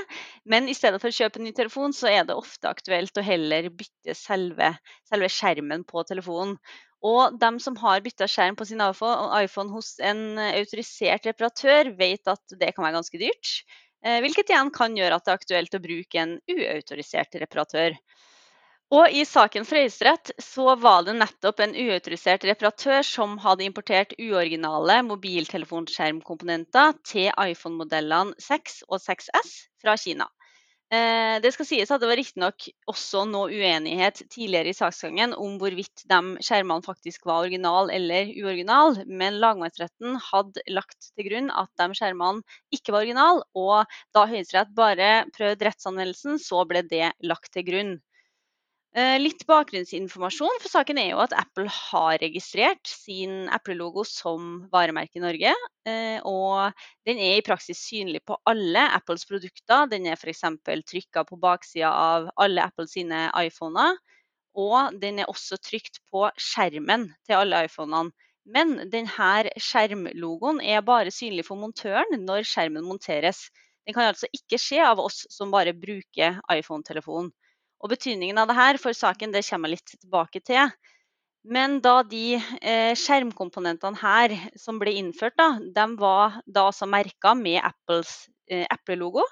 Men 0.50 0.66
i 0.66 0.74
stedet 0.74 0.98
for 1.02 1.12
å 1.12 1.18
kjøpe 1.20 1.38
en 1.38 1.46
ny 1.46 1.54
telefon, 1.54 1.94
så 1.94 2.10
er 2.10 2.26
det 2.26 2.40
ofte 2.40 2.72
aktuelt 2.72 3.22
å 3.22 3.26
heller 3.26 3.70
bytte 3.70 4.18
selve, 4.18 4.74
selve 5.12 5.30
skjermen 5.30 5.86
på 5.86 6.02
telefonen. 6.10 6.58
Og 7.06 7.36
de 7.40 7.50
som 7.64 7.78
har 7.80 8.02
bytta 8.04 8.28
skjerm 8.28 8.58
på 8.60 8.68
sin 8.68 8.82
iPhone 8.84 9.72
hos 9.72 9.94
en 10.04 10.40
autorisert 10.50 11.28
reparatør, 11.30 11.94
vet 12.00 12.28
at 12.28 12.58
det 12.60 12.74
kan 12.76 12.84
være 12.84 12.98
ganske 12.98 13.22
dyrt. 13.22 13.54
Eh, 14.04 14.20
hvilket 14.24 14.52
igjen 14.52 14.72
kan 14.72 14.96
gjøre 14.96 15.16
at 15.16 15.26
det 15.26 15.32
er 15.32 15.40
aktuelt 15.40 15.76
å 15.76 15.84
bruke 15.84 16.20
en 16.20 16.38
uautorisert 16.52 17.40
reparatør. 17.40 17.96
Og 18.90 19.14
i 19.14 19.22
saken 19.28 19.68
fra 19.70 19.84
Høyesterett 19.84 20.32
så 20.42 20.74
var 20.82 21.04
det 21.06 21.14
nettopp 21.20 21.60
en 21.62 21.76
uautorisert 21.78 22.48
reparatør 22.50 23.04
som 23.06 23.36
hadde 23.44 23.68
importert 23.68 24.16
uoriginale 24.18 24.96
mobiltelefonskjermkomponenter 25.12 26.96
til 27.06 27.30
iPhone-modellene 27.30 28.34
6 28.42 28.80
og 28.90 28.98
6S 29.04 29.54
fra 29.84 29.94
Kina. 30.00 30.26
Eh, 30.90 31.36
det 31.44 31.52
skal 31.54 31.68
sies 31.70 31.92
at 31.94 32.02
det 32.02 32.08
var 32.10 32.18
riktignok 32.18 32.66
også 32.90 33.22
noe 33.30 33.52
uenighet 33.54 34.24
tidligere 34.34 34.72
i 34.72 34.78
saksgangen 34.78 35.36
om 35.38 35.60
hvorvidt 35.62 36.02
de 36.10 36.42
skjermene 36.42 36.82
faktisk 36.82 37.28
var 37.30 37.44
original 37.44 37.92
eller 37.94 38.32
uoriginal, 38.42 38.98
men 39.06 39.38
lagmannsretten 39.44 40.18
hadde 40.32 40.64
lagt 40.74 41.12
til 41.14 41.28
grunn 41.28 41.52
at 41.54 41.70
de 41.78 41.88
skjermene 42.00 42.42
ikke 42.74 42.96
var 42.96 43.04
original, 43.04 43.44
og 43.54 44.00
da 44.18 44.26
Høyesterett 44.32 44.74
bare 44.74 45.12
prøvde 45.38 45.70
rettsanvendelsen, 45.70 46.42
så 46.42 46.66
ble 46.66 46.82
det 46.90 47.12
lagt 47.22 47.54
til 47.54 47.70
grunn. 47.70 47.94
Eh, 48.98 49.20
litt 49.22 49.44
bakgrunnsinformasjon 49.46 50.56
for 50.64 50.72
saken 50.72 50.98
er 50.98 51.12
jo 51.12 51.20
at 51.22 51.34
Apple 51.38 51.70
har 51.70 52.16
registrert 52.24 52.90
sin 52.90 53.46
Apple-logo 53.54 54.02
som 54.08 54.48
varemerke 54.72 55.20
i 55.20 55.22
Norge. 55.22 55.52
Eh, 55.86 56.18
og 56.26 56.74
den 57.06 57.22
er 57.22 57.38
i 57.38 57.44
praksis 57.46 57.84
synlig 57.86 58.24
på 58.26 58.40
alle 58.50 58.88
Apples 58.98 59.28
produkter. 59.30 59.86
Den 59.92 60.08
er 60.10 60.18
f.eks. 60.18 60.42
trykka 60.90 61.24
på 61.30 61.38
baksida 61.38 61.92
av 61.94 62.32
alle 62.42 62.66
Apples 62.66 62.96
sine 62.98 63.28
iPhoner. 63.38 64.00
Og 64.58 64.98
den 65.04 65.22
er 65.22 65.30
også 65.30 65.60
trykt 65.62 66.02
på 66.10 66.26
skjermen 66.42 67.12
til 67.30 67.38
alle 67.38 67.62
iPhonene. 67.68 68.10
Men 68.50 68.90
denne 68.90 69.52
skjermlogoen 69.62 70.64
er 70.66 70.82
bare 70.82 71.14
synlig 71.14 71.46
for 71.46 71.62
montøren 71.62 72.24
når 72.26 72.48
skjermen 72.50 72.90
monteres. 72.90 73.52
Den 73.86 73.94
kan 73.94 74.10
altså 74.10 74.26
ikke 74.34 74.58
skje 74.58 74.82
av 74.82 74.98
oss 75.04 75.28
som 75.30 75.54
bare 75.54 75.78
bruker 75.78 76.42
iPhone-telefonen. 76.50 77.30
Og 77.80 77.92
betydningen 77.94 78.40
av 78.42 78.50
det 78.50 78.58
her 78.58 78.80
for 78.82 78.96
saken 78.96 79.34
det 79.36 79.46
kommer 79.48 79.72
jeg 79.72 79.80
litt 79.80 79.94
tilbake 79.96 80.42
til. 80.44 80.72
Men 81.48 81.78
da 81.80 82.02
de 82.04 82.36
eh, 82.36 82.92
skjermkomponentene 83.00 84.00
her 84.02 84.36
som 84.60 84.80
ble 84.82 84.98
innført, 85.00 85.38
da, 85.40 85.54
de 85.60 85.86
var 86.02 86.42
da 86.46 86.68
som 86.76 86.92
merka 86.92 87.32
med 87.38 87.62
Apples 87.64 88.28
eh, 88.52 88.66
Apple-logo. 88.68 89.24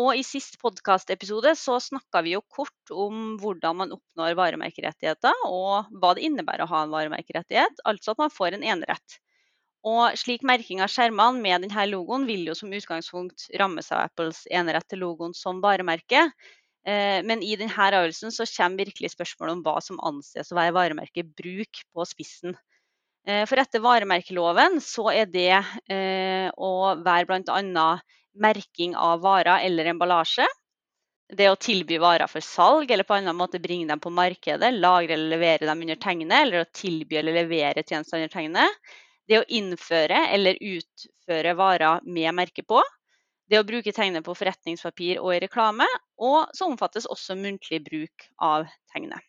Og 0.00 0.16
i 0.18 0.24
sist 0.26 0.56
podkastepisode 0.58 1.52
så 1.58 1.76
snakka 1.78 2.24
vi 2.26 2.32
jo 2.34 2.40
kort 2.50 2.90
om 2.90 3.36
hvordan 3.38 3.78
man 3.78 3.92
oppnår 3.94 4.34
varemerkerettigheter, 4.40 5.44
og 5.46 5.92
hva 6.00 6.14
det 6.16 6.24
innebærer 6.26 6.64
å 6.64 6.72
ha 6.72 6.80
en 6.82 6.96
varemerkerettighet, 6.96 7.84
altså 7.86 8.14
at 8.14 8.24
man 8.24 8.32
får 8.34 8.56
en 8.56 8.66
enerett. 8.74 9.20
Og 9.86 10.16
slik 10.18 10.42
merking 10.48 10.80
av 10.82 10.90
skjermene 10.90 11.44
med 11.44 11.66
denne 11.66 11.86
logoen 11.92 12.24
vil 12.26 12.48
jo 12.48 12.56
som 12.58 12.72
utgangspunkt 12.72 13.46
rammes 13.60 13.92
av 13.92 14.08
Apples 14.08 14.46
enerett 14.50 14.88
til 14.90 15.04
logoen 15.04 15.36
som 15.36 15.60
varemerke. 15.62 16.24
Eh, 16.84 17.20
men 17.24 17.42
i 17.42 17.54
denne 17.56 17.72
avgjørelsen 17.72 18.32
så 18.34 18.44
kommer 18.50 18.84
virkelig 18.84 19.14
spørsmålet 19.14 19.56
om 19.56 19.62
hva 19.64 19.78
som 19.84 20.00
anses 20.04 20.52
å 20.52 20.58
være 20.58 20.74
varemerkebruk 20.76 21.84
på 21.94 22.08
spissen. 22.08 22.56
Eh, 23.24 23.44
for 23.48 23.60
etter 23.60 23.80
varemerkeloven 23.84 24.82
så 24.84 25.08
er 25.14 25.30
det 25.32 25.54
eh, 25.54 26.50
å 26.52 26.72
være 27.00 27.24
bl.a. 27.30 27.86
merking 28.36 28.92
av 29.00 29.24
varer 29.24 29.64
eller 29.64 29.88
emballasje. 29.94 30.46
Det 31.34 31.48
å 31.48 31.56
tilby 31.56 31.96
varer 32.02 32.28
for 32.28 32.44
salg 32.44 32.90
eller 32.92 33.08
på 33.08 33.16
en 33.16 33.24
annen 33.24 33.38
måte 33.38 33.62
bringe 33.62 33.88
dem 33.88 34.02
på 34.02 34.12
markedet, 34.12 34.74
lagre 34.76 35.16
eller 35.16 35.38
levere 35.38 35.70
dem 35.70 35.80
under 35.86 35.96
tegnet, 35.96 36.36
eller 36.36 36.66
å 36.66 36.68
tilby 36.76 37.16
eller 37.16 37.38
levere 37.40 37.80
tjenester 37.80 38.20
under 38.20 38.34
tegnet. 38.34 38.92
Det 39.24 39.40
å 39.40 39.46
innføre 39.48 40.26
eller 40.36 40.60
utføre 40.60 41.56
varer 41.56 42.04
med 42.04 42.36
merke 42.36 42.66
på 42.68 42.82
det 43.50 43.60
å 43.60 43.66
bruke 43.66 43.92
tegnet 43.92 44.24
på 44.26 44.34
forretningspapir 44.38 45.20
og 45.20 45.34
i 45.34 45.42
reklame, 45.44 45.86
og 46.16 46.50
så 46.56 46.68
omfattes 46.70 47.08
også 47.10 47.36
muntlig 47.38 47.82
bruk 47.84 48.28
av 48.40 48.66
tegnet. 48.92 49.20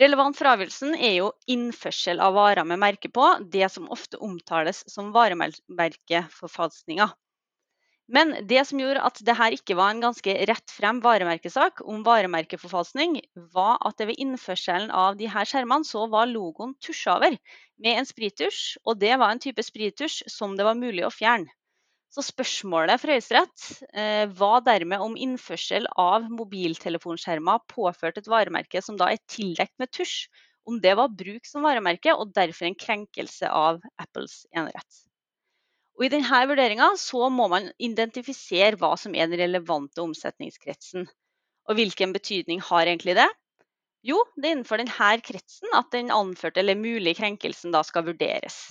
Relevant 0.00 0.34
for 0.34 0.50
avgjørelsen 0.50 0.96
er 0.98 1.12
jo 1.20 1.26
innførsel 1.50 2.18
av 2.22 2.34
varer 2.34 2.66
med 2.66 2.80
merke 2.82 3.10
på, 3.14 3.26
det 3.50 3.68
som 3.70 3.90
ofte 3.94 4.18
omtales 4.18 4.82
som 4.90 5.12
varemerkeforfalskninger. 5.14 7.12
Men 8.14 8.34
det 8.48 8.66
som 8.68 8.80
gjorde 8.82 9.00
at 9.06 9.20
dette 9.24 9.46
ikke 9.56 9.76
var 9.78 9.94
en 9.94 10.02
ganske 10.02 10.34
rett 10.50 10.72
frem 10.76 10.98
varemerkesak 11.04 11.80
om 11.88 12.02
varemerkeforfalskning, 12.04 13.20
var 13.54 13.78
at 13.80 13.96
det 13.96 14.10
ved 14.10 14.20
innførselen 14.20 14.90
av 14.90 15.22
her 15.22 15.48
skjermene 15.48 15.88
så 15.88 16.04
var 16.12 16.28
logoen 16.28 16.74
tusja 16.84 17.14
over 17.16 17.38
med 17.80 18.00
en 18.00 18.08
sprittusj, 18.08 18.82
og 18.84 18.98
det 19.00 19.14
var 19.22 19.32
en 19.32 19.40
type 19.40 19.62
sprittusj 19.62 20.24
som 20.28 20.58
det 20.58 20.66
var 20.66 20.76
mulig 20.76 21.06
å 21.06 21.14
fjerne. 21.14 21.48
Så 22.14 22.22
spørsmålet 22.22 23.00
for 23.02 23.10
Høyesterett 23.10 23.62
eh, 23.90 24.26
var 24.38 24.60
dermed 24.62 25.02
om 25.02 25.16
innførsel 25.18 25.88
av 25.98 26.28
mobiltelefonskjermer 26.30 27.64
påført 27.72 28.20
et 28.20 28.28
varemerke 28.30 28.82
som 28.86 28.98
da 29.00 29.08
er 29.10 29.22
tildekt 29.26 29.74
med 29.82 29.90
tusj, 29.90 30.28
om 30.70 30.78
det 30.84 30.92
var 30.94 31.10
bruk 31.10 31.48
som 31.48 31.66
varemerke 31.66 32.14
og 32.14 32.30
derfor 32.36 32.68
en 32.68 32.78
krenkelse 32.78 33.50
av 33.50 33.82
Apples 33.98 34.44
enerett. 34.54 35.02
Og 35.98 36.06
I 36.06 36.12
denne 36.14 36.40
vurderinga 36.50 36.92
må 37.34 37.48
man 37.50 37.66
identifisere 37.82 38.78
hva 38.78 38.94
som 38.98 39.14
er 39.14 39.26
den 39.26 39.42
relevante 39.42 40.02
omsetningskretsen. 40.02 41.10
Og 41.66 41.78
hvilken 41.78 42.14
betydning 42.14 42.62
har 42.62 42.86
egentlig 42.86 43.18
det? 43.18 43.28
Jo, 44.06 44.20
det 44.36 44.48
er 44.48 44.56
innenfor 44.56 44.78
denne 44.78 45.12
kretsen 45.24 45.74
at 45.74 45.90
den 45.94 46.14
anførte 46.14 46.62
eller 46.62 46.78
mulige 46.78 47.18
krenkelsen 47.18 47.74
da 47.74 47.82
skal 47.86 48.06
vurderes. 48.06 48.68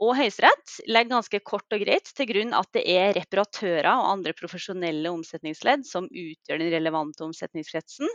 Og 0.00 0.14
Høyesterett 0.16 0.78
legger 0.88 1.12
ganske 1.12 1.40
kort 1.44 1.76
og 1.76 1.82
greit 1.82 2.08
til 2.16 2.28
grunn 2.30 2.54
at 2.56 2.70
det 2.72 2.86
er 2.88 3.12
reparatører 3.18 3.90
og 3.90 4.08
andre 4.14 4.32
profesjonelle 4.36 5.12
omsetningsledd 5.12 5.84
som 5.84 6.08
utgjør 6.08 6.62
den 6.62 6.72
relevante 6.72 7.26
omsetningskretsen. 7.26 8.08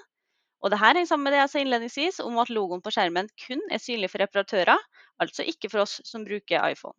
Og 0.66 0.74
det 0.74 0.80
her 0.82 0.98
henger 0.98 1.12
sammen 1.12 1.30
med 1.30 1.36
det 1.36 1.44
jeg 1.44 1.52
sa 1.52 1.62
innledningsvis 1.62 2.22
om 2.26 2.40
at 2.42 2.50
logoen 2.50 2.82
på 2.82 2.94
skjermen 2.96 3.30
kun 3.46 3.62
er 3.70 3.84
synlig 3.84 4.10
for 4.10 4.24
reparatører, 4.24 4.82
altså 5.22 5.46
ikke 5.46 5.70
for 5.70 5.84
oss 5.84 6.00
som 6.10 6.26
bruker 6.26 6.66
iPhone. 6.72 6.98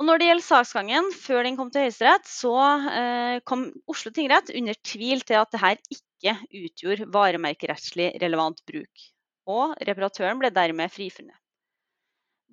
Og 0.00 0.08
når 0.08 0.20
det 0.20 0.28
gjelder 0.28 0.44
saksgangen 0.44 1.10
før 1.16 1.46
den 1.46 1.56
kom 1.56 1.70
til 1.72 1.86
Høyesterett, 1.86 2.28
så 2.28 2.52
eh, 2.92 3.36
kom 3.48 3.68
Oslo 3.88 4.12
tingrett 4.12 4.52
under 4.52 4.76
tvil 4.84 5.24
til 5.24 5.40
at 5.40 5.52
dette 5.56 5.96
ikke 5.96 6.36
utgjorde 6.66 7.08
varemerkerettslig 7.16 8.12
relevant 8.20 8.60
bruk. 8.68 9.06
Og 9.48 9.72
reparatøren 9.88 10.40
ble 10.42 10.52
dermed 10.52 10.92
frifunnet. 10.92 11.41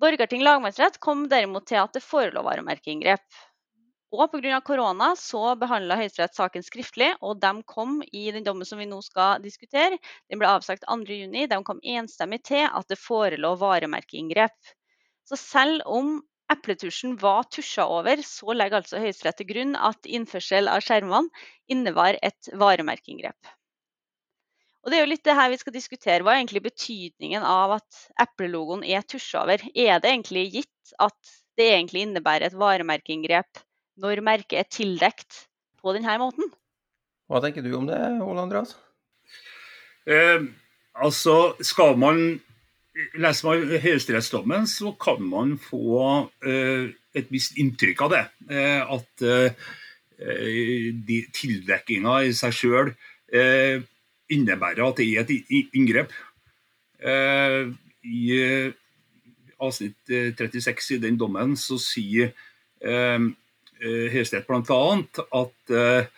Borgarting 0.00 0.40
lagmannsrett 0.40 0.96
kom 1.04 1.26
derimot 1.28 1.66
til 1.68 1.76
at 1.76 1.92
det 1.92 2.00
forelå 2.00 2.40
varemerkeinngrep. 2.46 3.40
Og 4.16 4.32
pga. 4.32 4.56
korona 4.64 5.10
så 5.18 5.52
behandla 5.60 5.98
Høyesterett 6.00 6.34
saken 6.34 6.64
skriftlig, 6.64 7.10
og 7.20 7.36
de 7.42 7.50
kom 7.68 8.00
i 8.08 8.30
den 8.32 8.46
dommen 8.46 8.64
som 8.66 8.80
vi 8.80 8.88
nå 8.88 9.02
skal 9.04 9.44
diskutere. 9.44 10.00
Den 10.32 10.40
ble 10.40 10.48
avsagt 10.48 10.88
2.6. 10.88 11.36
De 11.52 11.60
kom 11.68 11.84
enstemmig 11.84 12.40
til 12.48 12.64
at 12.64 12.88
det 12.88 12.98
forelå 12.98 13.52
varemerkeinngrep. 13.60 14.72
Så 15.28 15.36
selv 15.36 15.84
om 15.84 16.16
epletusjen 16.50 17.14
var 17.20 17.44
tusja 17.52 17.84
over, 17.84 18.24
så 18.24 18.56
legger 18.56 18.80
altså 18.80 19.04
Høyesterett 19.04 19.42
til 19.44 19.52
grunn 19.52 19.76
at 19.76 20.08
innførsel 20.08 20.72
av 20.72 20.80
skjermene 20.82 21.28
innebar 21.70 22.16
et 22.24 22.50
varemerkeinngrep. 22.56 23.59
Og 24.80 24.90
det 24.90 24.96
er 24.96 25.04
jo 25.04 25.10
litt 25.10 25.26
det 25.26 25.36
her 25.36 25.50
vi 25.52 25.58
skal 25.60 25.74
diskutere. 25.74 26.22
Hva 26.24 26.34
er 26.34 26.40
egentlig 26.40 26.62
betydningen 26.64 27.44
av 27.44 27.76
at 27.76 28.04
Apple-logoen 28.22 28.86
er 28.88 29.04
tusja 29.04 29.42
over? 29.44 29.60
Er 29.74 30.00
det 30.00 30.12
egentlig 30.14 30.46
gitt 30.54 30.94
at 30.98 31.34
det 31.60 31.68
egentlig 31.74 32.06
innebærer 32.06 32.48
et 32.48 32.56
varemerkeinngrep 32.58 33.60
når 34.00 34.22
merket 34.24 34.62
er 34.62 34.70
tildekt 34.72 35.44
på 35.80 35.94
denne 35.96 36.16
måten. 36.20 36.48
Hva 37.30 37.40
tenker 37.44 37.64
du 37.64 37.72
om 37.78 37.88
det, 37.88 37.98
Ole 38.24 38.42
Andreas? 38.42 38.74
Eh, 40.08 40.46
altså, 40.94 41.56
skal 41.60 41.98
man 42.00 42.40
Leser 43.14 43.46
man 43.46 43.78
høyesterettsdommen, 43.80 44.64
så 44.66 44.90
kan 45.00 45.22
man 45.22 45.52
få 45.62 46.26
eh, 46.44 46.90
et 47.16 47.28
visst 47.32 47.54
inntrykk 47.56 48.02
av 48.04 48.10
det. 48.12 48.22
Eh, 48.50 48.82
at 48.82 49.22
eh, 49.24 49.68
tildekkinga 51.38 52.16
i 52.26 52.34
seg 52.36 52.56
sjøl 52.58 52.90
eh, 52.90 53.78
innebærer 54.30 54.84
at 54.86 55.00
det 55.00 55.08
er 55.10 55.24
et 55.24 55.74
inngrep. 55.76 56.12
Eh, 57.00 57.72
I 58.04 58.72
avsnitt 59.60 60.08
36 60.08 60.94
i 60.96 61.02
den 61.02 61.18
dommen 61.20 61.52
så 61.58 61.76
sier 61.80 62.32
Eh, 63.80 64.08
Høyesterett 64.12 64.48
bl.a. 64.48 64.80
at 65.40 65.72
eh, 65.72 66.08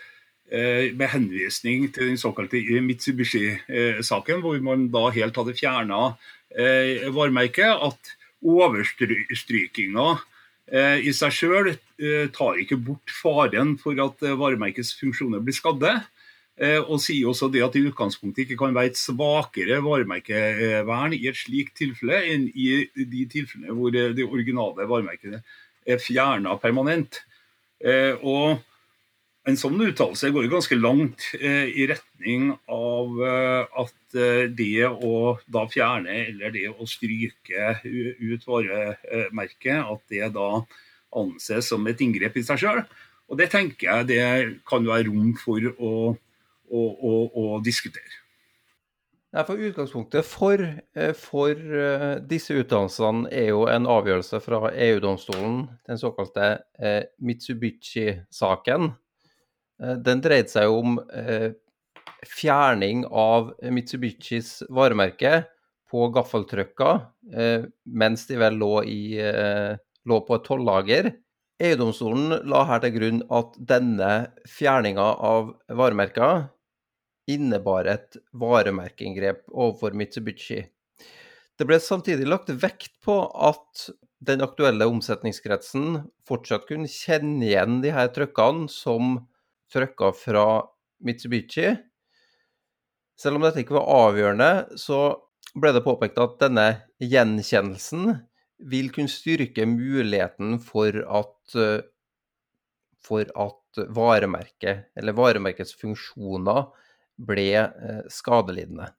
eh, 0.51 0.89
med 0.99 1.09
henvisning 1.13 1.87
til 1.95 2.11
den 2.11 2.19
såkalte 2.19 2.59
Mitsubishi-saken, 2.83 4.43
hvor 4.43 4.59
man 4.63 4.89
da 4.91 5.09
helt 5.15 5.37
hadde 5.37 5.55
fjerna 5.59 6.15
varemerket, 6.53 7.71
at 7.81 8.11
overstrykinga 8.45 10.09
i 11.01 11.13
seg 11.17 11.33
sjøl 11.33 11.71
tar 12.37 12.59
ikke 12.61 12.77
bort 12.77 13.09
faren 13.23 13.79
for 13.81 13.97
at 14.05 14.21
varemerkets 14.21 14.91
funksjoner 14.99 15.41
blir 15.41 15.57
skadde. 15.57 15.95
Og 16.61 16.99
sier 17.01 17.31
også 17.31 17.49
det 17.51 17.63
at 17.65 17.73
det 17.75 17.81
i 17.81 17.89
utgangspunktet 17.89 18.45
ikke 18.45 18.59
kan 18.61 18.75
være 18.77 18.93
et 18.93 18.99
svakere 19.01 19.79
varemerkevern 19.83 21.15
i 21.17 21.25
et 21.31 21.39
slikt 21.41 21.79
tilfelle 21.81 22.19
enn 22.29 22.45
i 22.53 22.85
de 22.93 23.23
tilfellene 23.33 23.73
hvor 23.75 23.95
det 23.95 24.27
originale 24.27 24.85
varemerket 24.87 25.41
er 25.87 26.03
fjerna 26.03 26.57
permanent. 26.63 27.23
Eh, 27.83 28.15
og 28.23 28.61
en 29.49 29.59
sånn 29.59 29.81
uttalelse 29.83 30.31
går 30.35 30.51
ganske 30.51 30.79
langt 30.79 31.33
eh, 31.41 31.67
i 31.67 31.89
retning 31.91 32.53
av 32.71 33.23
eh, 33.27 33.81
at 33.83 34.19
det 34.55 34.87
å 34.87 35.39
da 35.51 35.65
fjerne 35.73 36.19
eller 36.29 36.53
det 36.55 36.67
å 36.71 36.87
stryke 36.87 37.79
ut 37.83 38.45
varemerket, 38.47 39.81
at 39.81 40.03
det 40.13 40.29
da 40.37 40.51
anses 41.17 41.71
som 41.73 41.87
et 41.89 42.01
inngrep 42.05 42.37
i 42.39 42.45
seg 42.47 42.61
sjøl. 42.61 42.83
Og 43.33 43.41
det 43.41 43.49
tenker 43.53 43.89
jeg 43.89 44.09
det 44.11 44.27
kan 44.69 44.85
være 44.85 45.09
rom 45.09 45.33
for 45.41 45.65
å, 45.81 46.13
å, 46.73 46.83
å, 46.97 47.15
å 47.37 47.63
diskutere. 47.65 48.23
Nei, 49.33 49.47
for 49.49 49.61
Utgangspunktet 49.65 50.27
for, 50.29 50.61
eh, 50.93 51.15
for 51.17 51.57
eh, 51.57 52.19
disse 52.29 52.53
utdannelsene 52.53 53.31
er 53.33 53.47
jo 53.55 53.63
en 53.73 53.89
avgjørelse 53.89 54.43
fra 54.45 54.69
EU-domstolen, 54.75 55.63
den 55.89 56.01
såkalte 56.01 56.51
eh, 56.77 57.07
Mitsubishi-saken. 57.17 58.93
Den 60.05 60.21
dreide 60.23 60.47
seg 60.47 60.71
om 60.71 61.01
fjerning 62.29 63.01
av 63.09 63.49
Mitsubishis 63.75 64.61
varemerke 64.71 65.41
på 65.91 66.05
gaffeltrucker 66.15 67.01
mens 67.83 68.29
de 68.29 68.39
vel 68.39 68.61
lå, 68.61 68.71
i, 68.87 69.19
lå 70.07 70.21
på 70.29 70.37
et 70.39 70.47
tollager. 70.47 71.11
EU-domstolen 71.67 72.45
la 72.53 72.63
her 72.69 72.85
til 72.85 72.95
grunn 72.95 73.21
at 73.35 73.59
denne 73.73 74.13
fjerninga 74.47 75.09
av 75.33 75.51
varemerker 75.67 76.45
innebar 77.31 77.89
et 77.91 78.17
varemerkeinngrep 78.35 79.45
overfor 79.53 79.95
Mitsubishi. 79.97 80.63
Det 81.59 81.69
ble 81.69 81.79
samtidig 81.83 82.27
lagt 82.27 82.51
vekt 82.63 82.97
på 83.05 83.17
at 83.31 83.89
den 84.23 84.43
aktuelle 84.45 84.87
omsetningskretsen 84.91 86.03
fortsatt 86.27 86.67
kunne 86.69 86.91
kjenne 86.91 87.45
igjen 87.47 87.81
de 87.83 87.93
her 87.95 88.11
trykkene 88.15 88.71
som 88.71 89.17
trykker 89.73 90.15
fra 90.17 90.47
Mitsubishi. 91.03 91.75
Selv 93.19 93.39
om 93.39 93.47
dette 93.47 93.63
ikke 93.63 93.77
var 93.77 94.09
avgjørende, 94.09 94.51
så 94.81 95.15
ble 95.55 95.73
det 95.77 95.85
påpekt 95.85 96.19
at 96.23 96.39
denne 96.41 96.67
gjenkjennelsen 97.03 98.15
vil 98.73 98.91
kunne 98.95 99.11
styrke 99.11 99.67
muligheten 99.67 100.57
for 100.63 100.97
at, 101.03 101.57
for 103.03 103.35
at 103.47 103.83
varemerket, 103.95 104.89
eller 104.99 105.19
varemerkets 105.19 105.75
funksjoner, 105.81 106.71
ble 107.27 107.49
eh, 107.55 108.03
skadelidende. 108.11 108.91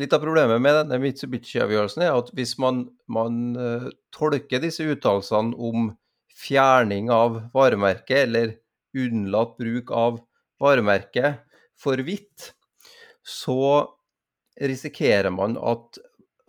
Litt 0.00 0.14
av 0.16 0.22
problemet 0.22 0.62
med 0.62 0.76
denne 0.78 0.96
Mitsubishi-avgjørelsen 1.02 2.06
er 2.06 2.14
at 2.16 2.30
hvis 2.36 2.54
man, 2.62 2.86
man 3.10 3.40
uh, 3.58 3.90
tolker 4.16 4.62
disse 4.62 4.86
uttalelsene 4.88 5.52
om 5.60 5.90
fjerning 6.40 7.10
av 7.12 7.36
varemerket 7.52 8.22
eller 8.22 8.54
unnlatt 8.96 9.58
bruk 9.60 9.92
av 9.92 10.22
varemerket 10.62 11.42
for 11.80 12.00
vidt, 12.06 12.52
så 13.20 13.90
risikerer 14.60 15.28
man 15.34 15.58
at 15.60 16.00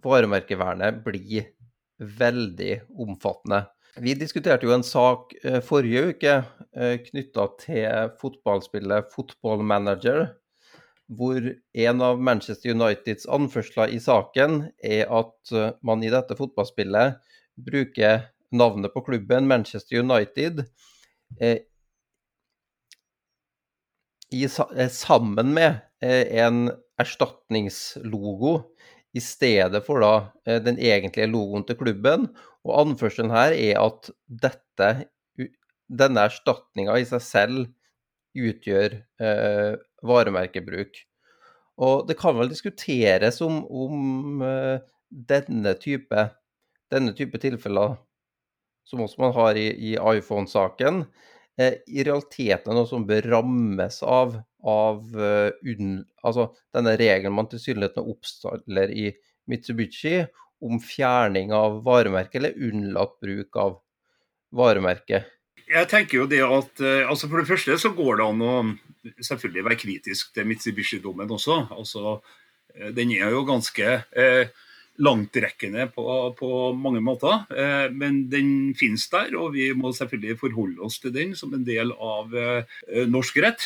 varemerkevernet 0.05 1.03
blir 1.03 1.51
veldig 1.99 2.73
omfattende. 3.03 3.65
Vi 3.99 4.15
diskuterte 4.15 4.63
jo 4.69 4.77
en 4.77 4.87
sak 4.87 5.35
uh, 5.43 5.59
forrige 5.65 6.13
uke 6.13 6.41
knytta 7.09 7.49
til 7.59 8.11
fotballspillet 8.21 9.09
Football 9.11 9.65
Manager, 9.67 10.29
hvor 11.11 11.43
en 11.73 12.03
av 12.05 12.21
Manchester 12.23 12.71
Uniteds 12.71 13.27
anførsler 13.27 13.91
i 13.91 13.99
saken 13.99 14.61
er 14.83 15.09
at 15.11 15.51
eh, 15.55 15.73
man 15.83 16.03
i 16.03 16.11
dette 16.13 16.37
fotballspillet 16.39 17.19
bruker 17.59 18.29
navnet 18.55 18.93
på 18.93 19.03
klubben 19.05 19.49
Manchester 19.49 19.99
United 19.99 20.63
eh, 21.39 21.59
i, 24.31 24.45
eh, 24.45 24.89
sammen 24.89 25.53
med 25.57 25.81
eh, 26.03 26.23
en 26.45 26.69
erstatningslogo 27.01 28.55
i 29.11 29.23
stedet 29.23 29.83
for 29.83 30.03
da 30.03 30.13
eh, 30.47 30.61
den 30.63 30.79
egentlige 30.79 31.31
logoen 31.31 31.67
til 31.67 31.79
klubben. 31.79 32.29
Og 32.63 32.77
anførselen 32.85 33.33
her 33.33 33.55
er 33.57 33.81
at 33.81 34.11
dette, 34.27 34.91
denne 35.91 36.27
erstatninga 36.29 36.95
i 37.01 37.07
seg 37.09 37.23
selv 37.25 37.63
utgjør 38.37 39.01
eh, 39.19 39.73
varemerkebruk. 40.05 41.01
Og 41.81 42.05
det 42.09 42.17
kan 42.19 42.37
vel 42.37 42.51
diskuteres 42.51 43.39
om, 43.45 43.63
om 43.65 44.43
uh, 44.43 44.77
denne, 45.09 45.73
type, 45.81 46.27
denne 46.91 47.15
type 47.17 47.41
tilfeller, 47.41 47.97
som 48.87 49.03
også 49.05 49.21
man 49.23 49.35
har 49.37 49.57
i, 49.59 49.67
i 49.71 49.95
iPhone-saken, 49.95 51.03
uh, 51.61 51.73
i 51.87 52.05
realiteten 52.05 52.71
er 52.73 52.77
noe 52.77 52.89
som 52.89 53.07
bør 53.09 53.31
rammes 53.33 54.01
av, 54.05 54.37
av 54.61 55.01
uh, 55.17 55.49
un, 55.65 56.01
altså 56.21 56.51
denne 56.75 56.95
regelen 57.01 57.37
man 57.37 57.49
tilsynelatende 57.51 58.13
oppstiller 58.13 58.93
i 58.93 59.09
Mitsubishi 59.49 60.19
om 60.61 60.77
fjerning 60.83 61.49
av 61.55 61.81
varemerke 61.85 62.37
eller 62.37 62.57
unnlatt 62.61 63.17
bruk 63.23 63.57
av 63.57 63.79
varemerke. 64.53 65.23
Jeg 65.71 65.87
tenker 65.89 66.19
jo 66.19 66.25
det 66.29 66.41
at 66.43 66.81
altså 67.07 67.29
For 67.31 67.39
det 67.39 67.47
første 67.47 67.77
så 67.79 67.93
går 67.95 68.19
det 68.19 68.25
an 68.27 68.41
å 68.43 68.55
selvfølgelig 69.21 69.65
være 69.65 69.79
kritisk 69.79 70.33
til 70.33 70.47
Mitsubishi-dommen 70.49 71.31
også. 71.31 71.65
Altså, 71.77 72.19
eh, 72.75 72.91
den 72.95 73.11
er 73.11 73.29
jo 73.33 73.45
ganske 73.47 74.01
eh, 74.11 74.47
langtrekkende 75.01 75.87
på, 75.95 76.03
på, 76.39 76.49
mange 76.73 77.01
måter. 77.01 77.45
Eh, 77.51 77.87
men 77.93 78.25
den 78.31 78.75
finnes 78.79 79.07
der, 79.09 79.33
og 79.37 79.53
vi 79.53 79.71
må 79.73 79.93
selvfølgelig 79.93 80.39
forholde 80.39 80.81
oss 80.85 80.99
til 80.99 81.13
den 81.15 81.35
som 81.35 81.53
en 81.53 81.65
del 81.67 81.93
av 81.95 82.35
eh, 82.35 82.81
norsk 83.07 83.41
rett. 83.45 83.65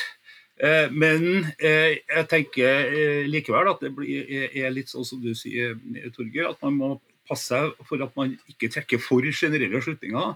Eh, 0.55 0.87
men 0.91 1.49
eh, 1.59 1.99
jeg 1.99 2.27
tenker 2.31 3.27
likevel 3.27 3.73
at 3.73 3.83
det 3.83 3.91
blir, 3.95 4.29
er 4.53 4.71
litt 4.73 4.93
sånn 4.93 5.07
som 5.07 5.23
du 5.23 5.33
sier, 5.35 5.75
Torgeir, 6.15 6.51
at 6.53 6.61
man 6.63 6.79
må 6.79 6.93
passe 7.25 7.57
for 7.89 8.03
at 8.05 8.13
man 8.15 8.35
ikke 8.51 8.69
trekker 8.69 9.01
for 9.01 9.25
generelle 9.33 9.81
slutninger 9.81 10.35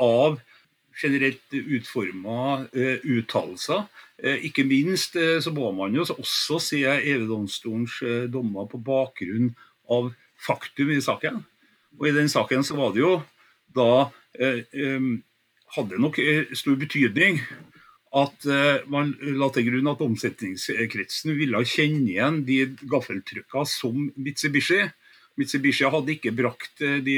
av 0.00 0.38
generelt 1.00 1.52
utforma 1.52 2.64
uh, 2.64 2.98
uttalelser. 3.04 3.86
Uh, 4.22 4.38
ikke 4.46 4.64
minst 4.68 5.16
uh, 5.18 5.38
så 5.42 5.52
må 5.54 5.70
man 5.76 5.94
jo 5.96 6.04
også 6.04 6.60
se 6.62 6.82
EU-domstolens 6.84 7.98
dommer 8.32 8.68
på 8.70 8.80
bakgrunn 8.82 9.52
av 9.90 10.12
faktum 10.42 10.92
i 10.92 11.00
saken. 11.02 11.42
Og 12.00 12.08
I 12.08 12.16
den 12.16 12.30
saken 12.32 12.64
så 12.66 12.78
var 12.78 12.94
det 12.94 13.04
jo 13.04 13.18
da 13.72 14.08
hadde 15.72 15.98
nok 16.00 16.18
stor 16.56 16.76
betydning 16.80 17.38
at 18.16 18.44
man 18.92 19.14
la 19.40 19.48
til 19.52 19.66
grunn 19.70 19.88
at 19.88 20.02
omsetningskretsen 20.04 21.32
ville 21.38 21.60
kjenne 21.68 22.10
igjen 22.12 22.42
de 22.48 22.58
gaffeltrykkene 22.88 23.68
som 23.68 24.10
Mitsubishi. 24.20 24.82
Mitsubishi 25.40 25.88
hadde 25.88 26.12
ikke 26.16 26.34
brakt 26.36 26.80
de 26.80 27.16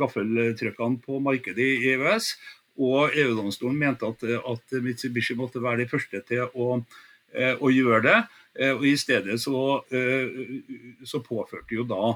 gaffeltrykkene 0.00 1.00
på 1.04 1.20
markedet 1.24 1.68
i 1.80 1.92
EØS. 1.92 2.32
Og 2.80 3.16
EU-domstolen 3.16 3.78
mente 3.78 4.08
at, 4.08 4.24
at, 4.24 4.76
Mitsubishi 4.82 5.36
måtte 5.38 5.62
være 5.62 5.84
de 5.84 5.88
første 5.90 6.22
til 6.28 6.46
å, 6.48 6.80
å 7.60 7.72
gjøre 7.72 8.02
det. 8.06 8.18
Og 8.74 8.86
I 8.88 8.96
stedet 8.98 9.36
så, 9.38 9.80
så 11.06 11.20
påførte 11.22 11.76
jo 11.76 11.84
da 11.86 12.14